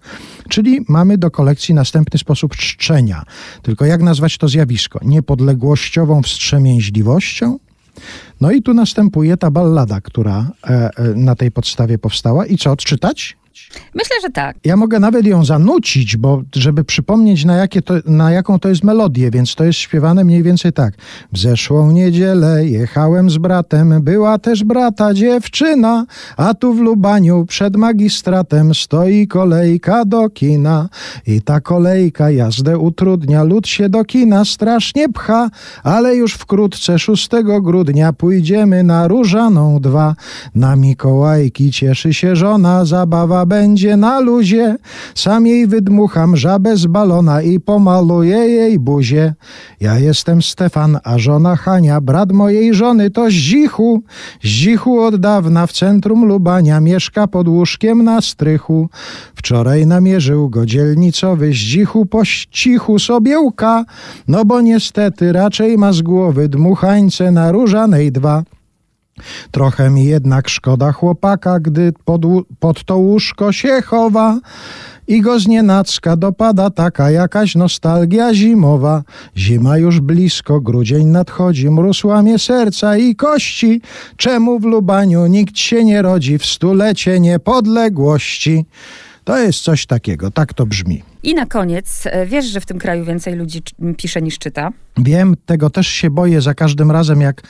Czyli 0.50 0.80
mamy 0.90 1.18
do 1.18 1.32
kolekcji 1.32 1.74
następny 1.76 2.20
sposób 2.20 2.56
czczenia. 2.56 3.24
Tylko 3.62 3.86
jak 3.86 4.02
nazwać 4.02 4.38
to 4.38 4.48
zjawisko? 4.48 5.00
Niepodległościową 5.78 6.22
wstrzemięźliwością? 6.22 7.60
No 8.42 8.52
i 8.52 8.62
tu 8.62 8.74
następuje 8.74 9.38
ta 9.38 9.52
ballada, 9.52 10.02
która 10.02 10.52
e, 10.64 10.90
e, 10.98 11.14
na 11.16 11.36
tej 11.36 11.52
podstawie 11.52 11.98
powstała. 11.98 12.46
I 12.46 12.58
co, 12.58 12.72
odczytać? 12.72 13.38
Myślę, 13.96 14.16
że 14.22 14.30
tak. 14.30 14.58
Ja 14.66 14.78
mogę 14.78 15.00
nawet 15.00 15.26
ją 15.26 15.46
zanucić, 15.46 16.18
bo 16.18 16.42
żeby 16.56 16.84
przypomnieć 16.84 17.46
na, 17.46 17.56
jakie 17.56 17.82
to, 17.82 17.94
na 18.06 18.32
jaką 18.32 18.60
to 18.60 18.70
jest 18.70 18.84
melodię, 18.84 19.32
więc 19.32 19.56
to 19.56 19.64
jest 19.64 19.80
śpiewane 19.80 20.24
mniej 20.24 20.44
więcej 20.44 20.74
tak. 20.74 20.94
W 21.34 21.38
zeszłą 21.38 21.92
niedzielę 21.92 22.66
jechałem 22.66 23.30
z 23.30 23.38
bratem, 23.38 24.02
była 24.02 24.38
też 24.38 24.64
brata 24.64 25.14
dziewczyna, 25.14 26.06
a 26.38 26.54
tu 26.54 26.74
w 26.74 26.80
Lubaniu 26.80 27.46
przed 27.46 27.76
magistratem 27.76 28.76
stoi 28.76 29.28
kolejka 29.28 30.06
do 30.06 30.30
kina. 30.30 30.90
I 31.28 31.42
ta 31.42 31.62
kolejka 31.62 32.32
jazdę 32.32 32.78
utrudnia, 32.78 33.44
lud 33.44 33.68
się 33.68 33.90
do 33.90 34.06
kina 34.06 34.46
strasznie 34.46 35.10
pcha, 35.10 35.50
ale 35.84 36.16
już 36.16 36.34
wkrótce 36.34 37.00
6 37.00 37.30
grudnia 37.62 38.14
pójdziemy 38.14 38.84
na 38.84 39.08
Różaną 39.08 39.80
2. 39.80 40.16
Na 40.56 40.76
Mikołajki 40.76 41.72
cieszy 41.72 42.14
się 42.14 42.36
żona, 42.36 42.86
zabawa 42.86 43.47
będzie 43.48 43.98
na 43.98 44.20
luzie. 44.20 44.76
Sam 45.16 45.48
jej 45.48 45.68
wydmucham 45.68 46.38
żabę 46.38 46.78
z 46.78 46.86
balona 46.86 47.42
i 47.42 47.60
pomaluję 47.60 48.38
jej 48.38 48.80
buzię. 48.80 49.34
Ja 49.82 50.00
jestem 50.00 50.42
Stefan, 50.42 51.00
a 51.04 51.18
żona 51.18 51.56
Hania, 51.56 52.02
brat 52.02 52.32
mojej 52.32 52.74
żony 52.74 53.10
to 53.12 53.30
Zdzichu. 53.30 54.02
Zdzichu 54.44 55.00
od 55.00 55.16
dawna 55.16 55.68
w 55.68 55.72
centrum 55.72 56.26
Lubania 56.26 56.80
mieszka 56.80 57.28
pod 57.28 57.48
łóżkiem 57.48 58.04
na 58.04 58.22
strychu. 58.22 58.90
Wczoraj 59.36 59.88
namierzył 59.88 60.50
go 60.50 60.66
dzielnicowy 60.66 61.54
Zdzichu 61.54 62.06
po 62.06 62.22
cichu 62.52 63.00
sobie 63.00 63.40
łka, 63.40 63.86
no 64.28 64.46
bo 64.46 64.62
niestety 64.62 65.34
raczej 65.34 65.78
ma 65.78 65.94
z 65.94 66.02
głowy 66.02 66.50
dmuchańce 66.50 67.32
na 67.32 67.52
różanej 67.52 68.12
dwa. 68.12 68.44
Trochę 69.52 69.90
mi 69.90 70.06
jednak 70.06 70.50
szkoda 70.50 70.92
chłopaka, 70.92 71.60
gdy 71.60 71.94
pod, 72.06 72.22
pod 72.60 72.84
to 72.84 72.98
łóżko 72.98 73.52
się 73.52 73.82
chowa 73.82 74.40
i 75.08 75.22
go 75.22 75.40
znienacka 75.40 76.16
dopada 76.16 76.70
taka 76.70 77.12
jakaś 77.12 77.56
nostalgia 77.56 78.34
zimowa. 78.34 79.04
Zima 79.38 79.78
już 79.78 80.00
blisko, 80.00 80.62
grudzień 80.62 81.08
nadchodzi, 81.08 81.70
mróz 81.70 82.04
łamie 82.04 82.40
serca 82.40 82.98
i 82.98 83.16
kości. 83.16 83.82
Czemu 84.18 84.60
w 84.60 84.64
Lubaniu 84.64 85.28
nikt 85.28 85.58
się 85.58 85.84
nie 85.84 86.02
rodzi 86.02 86.38
w 86.38 86.46
stulecie 86.46 87.20
niepodległości? 87.20 88.66
To 89.24 89.38
jest 89.38 89.60
coś 89.60 89.86
takiego, 89.86 90.32
tak 90.32 90.54
to 90.54 90.66
brzmi. 90.66 91.04
I 91.24 91.34
na 91.34 91.46
koniec, 91.46 92.04
e, 92.06 92.26
wiesz, 92.26 92.46
że 92.46 92.62
w 92.62 92.66
tym 92.66 92.80
kraju 92.80 93.06
więcej 93.06 93.36
ludzi 93.36 93.62
pisze 93.98 94.22
niż 94.22 94.40
czyta? 94.40 94.70
Wiem, 94.98 95.36
tego 95.46 95.70
też 95.70 95.88
się 95.88 96.10
boję 96.10 96.42
za 96.42 96.54
każdym 96.54 96.92
razem, 96.92 97.22
jak 97.22 97.42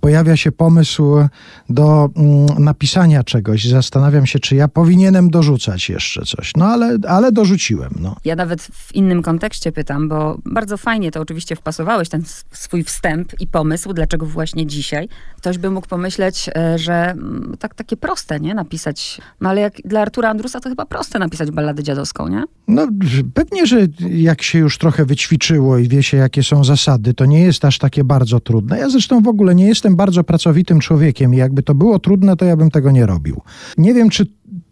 pojawia 0.00 0.36
się 0.36 0.52
pomysł 0.52 1.28
do 1.68 2.08
mm, 2.16 2.64
napisania 2.64 3.24
czegoś. 3.24 3.68
Zastanawiam 3.68 4.26
się, 4.26 4.38
czy 4.38 4.56
ja 4.56 4.68
powinienem 4.68 5.30
dorzucać 5.30 5.88
jeszcze 5.88 6.22
coś. 6.22 6.52
No 6.56 6.66
ale, 6.66 6.98
ale 7.08 7.32
dorzuciłem. 7.32 7.94
No. 8.00 8.16
Ja 8.24 8.36
nawet 8.36 8.62
w 8.62 8.94
innym 8.94 9.22
kontekście 9.22 9.72
pytam, 9.72 10.08
bo 10.08 10.38
bardzo 10.44 10.76
fajnie 10.76 11.10
to 11.10 11.20
oczywiście 11.20 11.56
wpasowałeś, 11.56 12.08
ten 12.08 12.22
swój 12.52 12.84
wstęp 12.84 13.40
i 13.40 13.46
pomysł, 13.46 13.92
dlaczego 13.92 14.26
właśnie 14.26 14.66
dzisiaj. 14.66 15.08
Ktoś 15.36 15.58
by 15.58 15.70
mógł 15.70 15.88
pomyśleć, 15.88 16.50
e, 16.56 16.78
że 16.78 17.10
mm, 17.10 17.56
tak 17.58 17.74
takie 17.74 17.96
proste, 17.96 18.40
nie? 18.40 18.54
Napisać. 18.54 19.20
No 19.40 19.48
ale 19.48 19.60
jak 19.60 19.74
dla 19.84 20.00
Artura 20.00 20.30
Andrusa 20.30 20.60
to 20.60 20.68
chyba 20.68 20.86
proste 20.86 21.18
napisać 21.18 21.50
balladę 21.50 21.82
dziadowską, 21.82 22.28
nie? 22.28 22.44
No 22.68 22.88
pewnie, 23.34 23.66
że 23.66 23.86
jak 24.10 24.42
się 24.42 24.58
już 24.58 24.78
trochę 24.78 25.04
wyćwiczyło 25.04 25.78
i 25.78 25.88
wie 25.88 26.02
się, 26.02 26.16
jakie 26.16 26.42
są 26.42 26.64
zasady, 26.64 27.14
to 27.14 27.26
nie 27.26 27.42
jest 27.42 27.64
aż 27.64 27.78
takie 27.78 28.04
bardzo 28.04 28.40
trudne. 28.40 28.78
Ja 28.78 28.90
zresztą 28.90 29.22
w 29.22 29.28
ogóle 29.28 29.54
nie 29.54 29.66
jestem 29.66 29.79
bardzo 29.96 30.24
pracowitym 30.24 30.80
człowiekiem 30.80 31.34
i 31.34 31.36
jakby 31.36 31.62
to 31.62 31.74
było 31.74 31.98
trudne, 31.98 32.36
to 32.36 32.44
ja 32.44 32.56
bym 32.56 32.70
tego 32.70 32.90
nie 32.90 33.06
robił. 33.06 33.40
Nie 33.78 33.94
wiem, 33.94 34.10
czy 34.10 34.26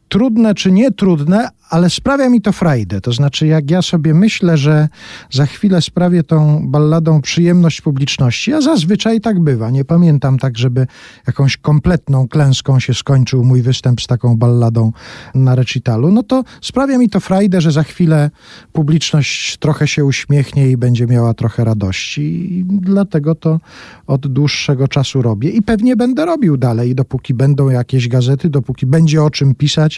trudne 0.08 0.54
czy 0.54 0.72
nie 0.72 0.90
trudne, 0.90 1.48
ale 1.70 1.90
sprawia 1.90 2.28
mi 2.28 2.40
to 2.40 2.52
frajdę. 2.52 3.00
To 3.00 3.12
znaczy, 3.12 3.46
jak 3.46 3.70
ja 3.70 3.82
sobie 3.82 4.14
myślę, 4.14 4.56
że 4.56 4.88
za 5.30 5.46
chwilę 5.46 5.82
sprawię 5.82 6.22
tą 6.22 6.68
balladą 6.68 7.20
przyjemność 7.20 7.80
publiczności, 7.80 8.52
a 8.52 8.60
zazwyczaj 8.60 9.20
tak 9.20 9.40
bywa. 9.40 9.70
Nie 9.70 9.84
pamiętam 9.84 10.38
tak, 10.38 10.58
żeby 10.58 10.86
jakąś 11.26 11.56
kompletną 11.56 12.28
klęską 12.28 12.80
się 12.80 12.94
skończył 12.94 13.44
mój 13.44 13.62
występ 13.62 14.00
z 14.00 14.06
taką 14.06 14.36
balladą 14.36 14.92
na 15.34 15.54
recitalu, 15.54 16.12
no 16.12 16.22
to 16.22 16.44
sprawia 16.60 16.98
mi 16.98 17.08
to 17.08 17.20
frajdę, 17.20 17.60
że 17.60 17.72
za 17.72 17.82
chwilę 17.82 18.30
publiczność 18.72 19.56
trochę 19.56 19.88
się 19.88 20.04
uśmiechnie 20.04 20.70
i 20.70 20.76
będzie 20.76 21.06
miała 21.06 21.34
trochę 21.34 21.64
radości. 21.64 22.22
I 22.58 22.64
dlatego 22.64 23.34
to 23.34 23.60
od 24.06 24.26
dłuższego 24.26 24.88
czasu 24.88 25.22
robię 25.22 25.50
i 25.50 25.62
pewnie 25.62 25.96
będę 25.96 26.24
robił 26.24 26.56
dalej, 26.56 26.94
dopóki 26.94 27.34
będą 27.34 27.70
jakieś 27.70 28.08
gazety, 28.08 28.50
dopóki 28.50 28.86
będzie 28.86 29.22
o 29.22 29.30
czym 29.30 29.54
pisać, 29.54 29.97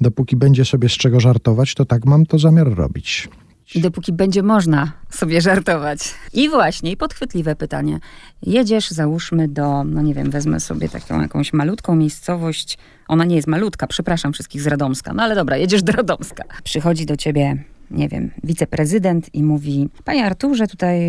Dopóki 0.00 0.36
będzie 0.36 0.64
sobie 0.64 0.88
z 0.88 0.92
czego 0.92 1.20
żartować, 1.20 1.74
to 1.74 1.84
tak 1.84 2.04
mam 2.04 2.26
to 2.26 2.38
zamiar 2.38 2.74
robić. 2.74 3.28
I 3.74 3.80
dopóki 3.80 4.12
będzie 4.12 4.42
można 4.42 4.92
sobie 5.10 5.40
żartować. 5.40 6.14
I 6.32 6.48
właśnie, 6.48 6.90
i 6.90 6.96
podchwytliwe 6.96 7.56
pytanie. 7.56 7.98
Jedziesz, 8.42 8.90
załóżmy 8.90 9.48
do, 9.48 9.84
no 9.84 10.02
nie 10.02 10.14
wiem, 10.14 10.30
wezmę 10.30 10.60
sobie 10.60 10.88
taką 10.88 11.20
jakąś 11.20 11.52
malutką 11.52 11.96
miejscowość. 11.96 12.78
Ona 13.08 13.24
nie 13.24 13.36
jest 13.36 13.48
malutka, 13.48 13.86
przepraszam 13.86 14.32
wszystkich 14.32 14.62
z 14.62 14.66
Radomska. 14.66 15.12
No 15.14 15.22
ale 15.22 15.34
dobra, 15.34 15.56
jedziesz 15.56 15.82
do 15.82 15.92
Radomska. 15.92 16.44
Przychodzi 16.64 17.06
do 17.06 17.16
ciebie 17.16 17.64
nie 17.92 18.08
wiem, 18.08 18.30
wiceprezydent 18.44 19.34
i 19.34 19.42
mówi, 19.42 19.88
panie 20.04 20.26
Arturze, 20.26 20.66
tutaj 20.66 21.00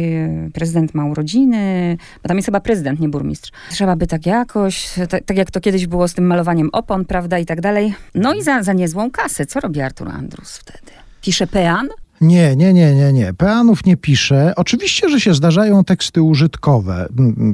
prezydent 0.54 0.94
ma 0.94 1.06
urodziny, 1.06 1.98
bo 2.24 2.28
tam 2.28 2.38
jest 2.38 2.46
chyba 2.46 2.60
prezydent, 2.60 3.00
nie 3.00 3.10
burmistrz. 3.10 3.52
Trzeba 3.70 3.96
by 3.96 4.08
tak 4.08 4.26
jakoś, 4.26 4.90
tak, 5.10 5.24
tak 5.24 5.38
jak 5.38 5.52
to 5.52 5.60
kiedyś 5.60 5.88
było 5.88 6.08
z 6.08 6.14
tym 6.14 6.26
malowaniem 6.26 6.70
opon, 6.72 7.06
prawda, 7.06 7.40
i 7.40 7.46
tak 7.46 7.62
dalej. 7.62 7.94
No 8.16 8.34
i 8.34 8.44
za, 8.44 8.64
za 8.64 8.74
niezłą 8.74 9.12
kasę. 9.12 9.46
Co 9.46 9.60
robi 9.60 9.82
Artur 9.82 10.10
Andrus 10.10 10.58
wtedy? 10.58 10.92
Pisze 11.22 11.48
pean? 11.48 11.90
Nie, 12.22 12.56
nie, 12.56 12.74
nie, 12.74 12.96
nie, 12.96 13.14
nie. 13.14 13.34
Peanów 13.34 13.86
nie 13.86 13.98
piszę. 13.98 14.54
Oczywiście, 14.56 15.10
że 15.10 15.20
się 15.20 15.34
zdarzają 15.34 15.84
teksty 15.84 16.22
użytkowe. 16.22 17.08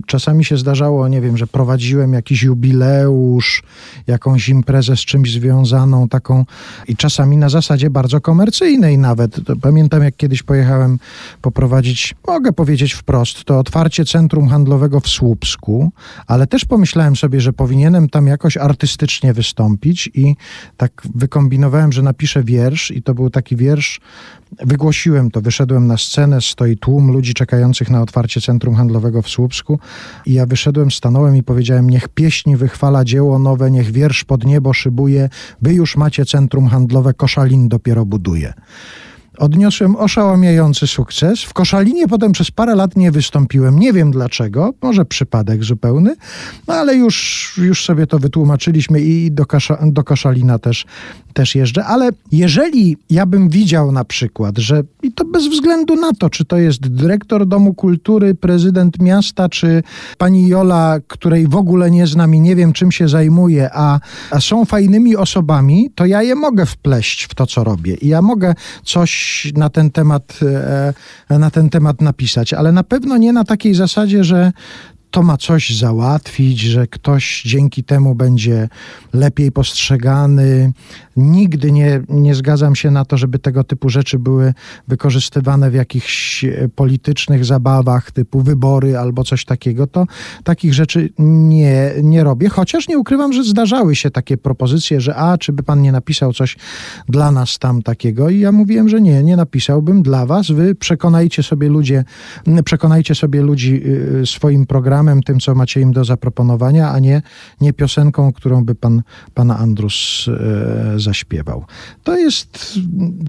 Czasami 0.06 0.46
się 0.46 0.58
zdarzało, 0.58 1.08
nie 1.08 1.22
wiem, 1.22 1.38
że 1.38 1.48
prowadziłem 1.48 2.14
jakiś 2.14 2.44
jubileusz, 2.44 3.64
jakąś 4.08 4.50
imprezę 4.50 4.98
z 4.98 5.00
czymś 5.00 5.32
związaną, 5.32 6.08
taką 6.08 6.46
i 6.88 6.96
czasami 6.96 7.38
na 7.38 7.50
zasadzie 7.50 7.90
bardzo 7.90 8.22
komercyjnej 8.22 8.98
nawet. 8.98 9.36
Pamiętam, 9.62 10.04
jak 10.04 10.16
kiedyś 10.16 10.44
pojechałem 10.44 11.00
poprowadzić, 11.42 12.16
mogę 12.28 12.54
powiedzieć 12.54 12.94
wprost, 12.94 13.44
to 13.44 13.60
otwarcie 13.60 14.06
centrum 14.06 14.48
handlowego 14.48 15.00
w 15.00 15.08
Słupsku, 15.08 15.92
ale 16.28 16.48
też 16.48 16.66
pomyślałem 16.66 17.16
sobie, 17.16 17.42
że 17.42 17.54
powinienem 17.54 18.10
tam 18.10 18.28
jakoś 18.28 18.58
artystycznie 18.58 19.34
wystąpić 19.34 20.10
i 20.14 20.36
tak 20.78 21.02
wykombinowałem, 21.16 21.92
że 21.92 22.02
napiszę 22.02 22.44
wiersz 22.44 22.92
i 22.92 23.02
to 23.02 23.14
był 23.14 23.30
taki 23.30 23.56
wiersz 23.56 24.00
Wygłosiłem 24.58 25.32
to, 25.32 25.42
wyszedłem 25.42 25.88
na 25.88 25.98
scenę, 25.98 26.42
stoi 26.42 26.78
tłum 26.78 27.12
ludzi 27.12 27.34
czekających 27.34 27.90
na 27.90 28.02
otwarcie 28.02 28.42
centrum 28.42 28.76
handlowego 28.76 29.22
w 29.22 29.30
Słupsku 29.30 29.80
i 30.26 30.34
ja 30.34 30.46
wyszedłem, 30.46 30.92
stanąłem 30.92 31.36
i 31.36 31.44
powiedziałem, 31.44 31.90
niech 31.90 32.08
pieśń 32.08 32.56
wychwala 32.56 33.06
dzieło 33.06 33.40
nowe, 33.40 33.72
niech 33.72 33.92
wiersz 33.92 34.24
pod 34.24 34.46
niebo 34.46 34.74
szybuje, 34.74 35.30
wy 35.62 35.74
już 35.74 35.98
macie 35.98 36.26
centrum 36.26 36.68
handlowe, 36.68 37.14
Koszalin 37.14 37.70
dopiero 37.70 38.06
buduje 38.06 38.54
odniosłem 39.40 39.96
oszałamiający 39.96 40.88
sukces. 40.88 41.44
W 41.44 41.54
Koszalinie 41.54 42.08
potem 42.08 42.32
przez 42.32 42.52
parę 42.52 42.76
lat 42.76 42.96
nie 42.96 43.12
wystąpiłem. 43.12 43.80
Nie 43.80 43.94
wiem 43.94 44.12
dlaczego, 44.12 44.74
może 44.82 45.06
przypadek 45.06 45.64
zupełny, 45.64 46.16
no 46.68 46.74
ale 46.74 46.96
już, 46.96 47.54
już 47.58 47.86
sobie 47.86 48.08
to 48.08 48.20
wytłumaczyliśmy 48.20 49.02
i 49.02 49.32
do, 49.32 49.46
Kosza, 49.46 49.78
do 49.86 50.04
Koszalina 50.04 50.60
też, 50.60 50.86
też 51.34 51.56
jeżdżę. 51.56 51.86
Ale 51.86 52.10
jeżeli 52.32 52.98
ja 53.10 53.26
bym 53.26 53.50
widział 53.50 53.92
na 53.92 54.06
przykład, 54.06 54.58
że 54.58 54.84
i 55.04 55.12
to 55.12 55.26
bez 55.26 55.48
względu 55.48 55.96
na 55.96 56.12
to, 56.14 56.30
czy 56.30 56.46
to 56.46 56.58
jest 56.58 56.88
dyrektor 56.88 57.48
Domu 57.48 57.74
Kultury, 57.74 58.36
prezydent 58.36 59.00
miasta, 59.00 59.50
czy 59.50 59.84
pani 60.18 60.48
Jola, 60.48 60.98
której 61.08 61.48
w 61.48 61.56
ogóle 61.56 61.92
nie 61.92 62.08
znam 62.08 62.36
i 62.36 62.42
nie 62.42 62.56
wiem 62.56 62.74
czym 62.74 62.92
się 62.92 63.08
zajmuje, 63.08 63.70
a, 63.74 64.00
a 64.32 64.40
są 64.40 64.66
fajnymi 64.66 65.16
osobami, 65.16 65.90
to 65.96 66.06
ja 66.06 66.24
je 66.24 66.36
mogę 66.36 66.66
wpleść 66.66 67.24
w 67.24 67.36
to, 67.36 67.46
co 67.46 67.64
robię. 67.64 67.94
I 67.94 68.08
ja 68.08 68.22
mogę 68.22 68.56
coś 68.84 69.29
na 69.56 69.70
ten 69.70 69.92
temat, 69.92 70.40
e, 71.30 71.40
na 71.40 71.52
ten 71.52 71.70
temat 71.70 72.02
napisać, 72.02 72.54
ale 72.54 72.72
na 72.72 72.84
pewno 72.84 73.18
nie 73.18 73.34
na 73.34 73.44
takiej 73.44 73.74
zasadzie, 73.74 74.24
że 74.24 74.52
to 75.12 75.24
ma 75.24 75.38
coś 75.38 75.70
załatwić, 75.78 76.60
że 76.60 76.88
ktoś 76.88 77.44
dzięki 77.46 77.84
temu 77.84 78.16
będzie 78.16 78.70
lepiej 79.14 79.52
postrzegany. 79.52 80.72
Nigdy 81.18 81.72
nie, 81.72 82.02
nie 82.10 82.36
zgadzam 82.36 82.76
się 82.76 82.92
na 82.92 83.06
to, 83.06 83.18
żeby 83.18 83.40
tego 83.40 83.64
typu 83.64 83.90
rzeczy 83.90 84.20
były 84.20 84.54
wykorzystywane 84.88 85.72
w 85.72 85.74
jakichś 85.74 86.44
e, 86.44 86.70
politycznych 86.76 87.46
zabawach, 87.46 88.12
typu 88.12 88.42
wybory 88.42 88.98
albo 88.98 89.24
coś 89.24 89.46
takiego. 89.46 89.88
To 89.88 90.06
takich 90.44 90.74
rzeczy 90.74 91.10
nie, 91.20 91.92
nie 92.04 92.24
robię, 92.24 92.50
chociaż 92.50 92.88
nie 92.88 92.98
ukrywam, 92.98 93.34
że 93.34 93.44
zdarzały 93.44 93.96
się 93.96 94.12
takie 94.12 94.38
propozycje, 94.38 95.02
że 95.02 95.16
a, 95.16 95.38
czy 95.38 95.54
by 95.54 95.64
pan 95.64 95.82
nie 95.82 95.92
napisał 95.92 96.34
coś 96.34 96.58
dla 97.08 97.32
nas 97.32 97.60
tam 97.60 97.82
takiego? 97.82 98.30
I 98.30 98.40
ja 98.40 98.52
mówiłem, 98.52 98.90
że 98.90 99.02
nie, 99.02 99.24
nie 99.24 99.36
napisałbym 99.36 100.04
dla 100.04 100.26
was. 100.26 100.52
Wy 100.52 100.76
przekonajcie 100.76 101.44
sobie 101.44 101.70
ludzie, 101.70 102.04
przekonajcie 102.66 103.16
sobie 103.16 103.42
ludzi 103.42 103.82
y, 104.22 104.26
swoim 104.26 104.66
programem, 104.66 104.99
programem, 105.00 105.24
tym, 105.24 105.40
co 105.40 105.56
macie 105.56 105.82
im 105.82 105.92
do 105.92 106.06
zaproponowania, 106.06 106.92
a 106.92 107.00
nie, 107.00 107.22
nie 107.62 107.74
piosenką, 107.74 108.34
którą 108.34 108.66
by 108.66 108.76
pan, 108.76 109.02
pan 109.34 109.52
Andrus 109.52 110.26
e, 110.28 111.00
zaśpiewał. 111.00 111.66
To 112.04 112.18
jest 112.18 112.80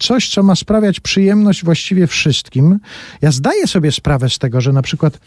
coś, 0.01 0.29
co 0.29 0.43
ma 0.43 0.55
sprawiać 0.55 1.01
przyjemność 1.01 1.65
właściwie 1.65 2.07
wszystkim. 2.07 2.81
Ja 3.23 3.31
zdaję 3.31 3.67
sobie 3.67 3.93
sprawę 3.93 4.31
z 4.31 4.39
tego, 4.39 4.61
że 4.61 4.73
na 4.73 4.83
przykład 4.83 5.21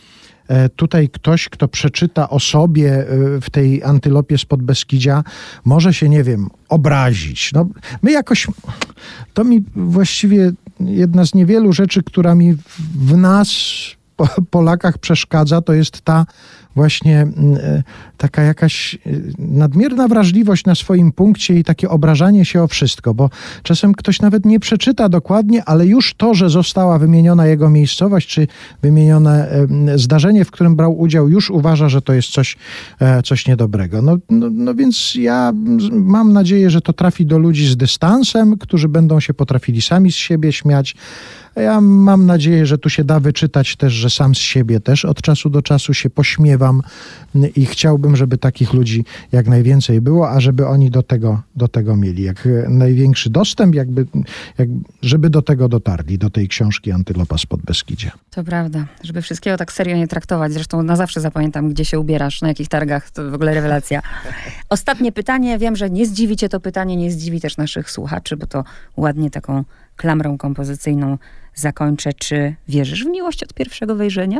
e, 0.48 0.70
tutaj 0.70 1.10
ktoś, 1.10 1.50
kto 1.50 1.68
przeczyta 1.68 2.30
o 2.30 2.40
sobie 2.40 2.92
e, 2.92 3.06
w 3.42 3.50
tej 3.50 3.84
antylopie 3.84 4.38
spod 4.38 4.62
Beskidzia, 4.62 5.24
może 5.66 5.94
się, 5.94 6.10
nie 6.10 6.24
wiem, 6.24 6.50
obrazić. 6.70 7.54
No, 7.54 7.68
my 8.02 8.12
jakoś, 8.12 8.48
to 9.34 9.44
mi 9.44 9.64
właściwie 9.76 10.52
jedna 10.80 11.26
z 11.26 11.34
niewielu 11.34 11.74
rzeczy, 11.74 12.04
która 12.04 12.36
mi 12.36 12.58
w 12.96 13.18
nas 13.18 13.50
Polakach 14.50 14.98
przeszkadza, 14.98 15.62
to 15.62 15.74
jest 15.74 16.02
ta 16.02 16.26
właśnie 16.76 17.22
mm, 17.22 17.58
e, 17.64 17.84
taka 18.18 18.42
jakaś 18.42 18.96
e, 18.96 19.00
nadmierna 19.38 20.08
wrażliwość 20.08 20.66
na 20.66 20.76
swoim 20.76 21.12
punkcie 21.12 21.60
i 21.60 21.64
takie 21.64 21.90
obrażanie 21.90 22.46
się 22.46 22.64
o 22.64 22.68
wszystko, 22.68 23.14
bo 23.14 23.30
czasem 23.64 23.94
ktoś 23.94 24.22
nawet 24.22 24.46
nie 24.46 24.60
przeczyta 24.60 25.10
dokładnie, 25.10 25.66
ale 25.66 25.88
już 25.88 26.14
to, 26.14 26.34
że 26.34 26.50
została 26.50 27.00
wymieniona 27.00 27.48
jego 27.48 27.70
miejscowość, 27.70 28.28
czy 28.28 28.48
wymienione 28.82 29.48
zdarzenie, 29.96 30.46
w 30.46 30.52
którym 30.52 30.76
brał 30.76 31.00
udział, 31.00 31.30
już 31.30 31.50
uważa, 31.50 31.90
że 31.90 32.02
to 32.02 32.14
jest 32.14 32.30
coś, 32.30 32.58
e, 33.00 33.24
coś 33.24 33.48
niedobrego. 33.48 34.02
No, 34.02 34.18
no, 34.30 34.48
no 34.52 34.76
więc 34.76 35.16
ja 35.16 35.54
mam 35.92 36.34
nadzieję, 36.34 36.70
że 36.70 36.82
to 36.82 36.94
trafi 36.94 37.26
do 37.26 37.38
ludzi 37.38 37.68
z 37.68 37.78
dystansem, 37.78 38.58
którzy 38.58 38.90
będą 38.90 39.20
się 39.20 39.34
potrafili 39.34 39.82
sami 39.82 40.12
z 40.12 40.16
siebie 40.16 40.52
śmiać, 40.52 40.96
ja 41.56 41.82
mam 41.82 42.26
nadzieję, 42.26 42.66
że 42.66 42.78
tu 42.78 42.90
się 42.90 43.04
da 43.04 43.20
wyczytać 43.20 43.76
też, 43.76 43.94
że 43.94 44.10
sam 44.10 44.36
z 44.36 44.38
siebie 44.38 44.80
też 44.80 45.06
od 45.06 45.22
czasu 45.22 45.50
do 45.50 45.62
czasu 45.62 45.94
się 45.94 46.10
pośmiewam 46.10 46.82
i 47.56 47.66
chciałbym, 47.66 48.16
żeby 48.16 48.38
takich 48.38 48.74
ludzi 48.74 49.06
jak 49.32 49.48
najwięcej 49.48 50.02
było, 50.02 50.30
a 50.30 50.40
żeby 50.40 50.68
oni 50.68 50.90
do 50.90 51.04
tego, 51.04 51.42
do 51.56 51.68
tego 51.68 51.96
mieli 51.96 52.24
jak 52.24 52.48
największy 52.68 53.30
dostęp, 53.30 53.76
jakby, 53.76 54.06
jak, 54.58 54.70
żeby 55.02 55.30
do 55.30 55.42
tego 55.42 55.70
dotarli, 55.70 56.18
do 56.18 56.30
tej 56.30 56.48
książki 56.48 56.92
Antylopa 56.92 57.38
spod 57.38 57.62
Beskidzia. 57.62 58.12
To 58.32 58.44
prawda, 58.44 58.86
żeby 59.04 59.22
wszystkiego 59.22 59.58
tak 59.58 59.72
serio 59.72 59.98
nie 59.98 60.08
traktować. 60.08 60.54
Zresztą 60.54 60.84
na 60.84 60.96
zawsze 60.96 61.22
zapamiętam, 61.22 61.70
gdzie 61.70 61.86
się 61.86 62.00
ubierasz, 62.00 62.42
na 62.42 62.48
jakich 62.48 62.68
targach, 62.68 63.12
to 63.12 63.32
w 63.32 63.34
ogóle 63.34 63.54
rewelacja. 63.54 64.02
Ostatnie 64.70 65.12
pytanie, 65.12 65.58
wiem, 65.58 65.76
że 65.76 65.90
nie 65.90 66.06
zdziwi 66.06 66.38
cię 66.38 66.50
to 66.50 66.60
pytanie, 66.60 66.96
nie 66.96 67.12
zdziwi 67.12 67.42
też 67.42 67.58
naszych 67.58 67.92
słuchaczy, 67.92 68.38
bo 68.38 68.48
to 68.48 68.64
ładnie 68.98 69.30
taką 69.30 69.64
klamrą 69.96 70.38
kompozycyjną 70.38 71.18
zakończę. 71.56 72.14
Czy 72.14 72.56
wierzysz 72.68 73.04
w 73.04 73.08
miłość 73.08 73.44
od 73.44 73.54
pierwszego 73.54 73.96
wejrzenia? 73.96 74.40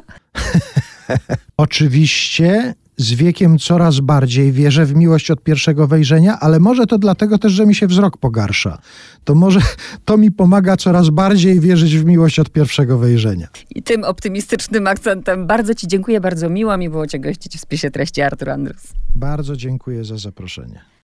Oczywiście 1.58 2.74
z 2.98 3.14
wiekiem 3.14 3.60
coraz 3.60 4.00
bardziej 4.00 4.52
wierzę 4.52 4.86
w 4.86 4.96
miłość 4.96 5.32
od 5.32 5.44
pierwszego 5.44 5.88
wejrzenia, 5.88 6.40
ale 6.40 6.60
może 6.60 6.86
to 6.86 6.98
dlatego 6.98 7.38
też, 7.38 7.52
że 7.52 7.66
mi 7.66 7.76
się 7.76 7.88
wzrok 7.88 8.18
pogarsza. 8.18 8.78
To 9.24 9.36
może 9.36 9.60
to 10.06 10.18
mi 10.18 10.32
pomaga 10.32 10.78
coraz 10.78 11.10
bardziej 11.10 11.60
wierzyć 11.60 11.98
w 11.98 12.06
miłość 12.06 12.40
od 12.40 12.50
pierwszego 12.50 12.98
wejrzenia. 12.98 13.48
I 13.70 13.84
tym 13.84 14.04
optymistycznym 14.04 14.88
akcentem 14.88 15.48
bardzo 15.48 15.76
Ci 15.76 15.88
dziękuję, 15.88 16.22
bardzo 16.22 16.50
miło 16.50 16.78
mi 16.78 16.90
było 16.90 17.08
Cię 17.08 17.20
gościć 17.20 17.58
w 17.58 17.60
spisie 17.60 17.92
treści 17.92 18.22
Artur 18.22 18.50
Andrus. 18.50 18.94
Bardzo 19.16 19.56
dziękuję 19.56 20.06
za 20.06 20.18
zaproszenie. 20.18 20.82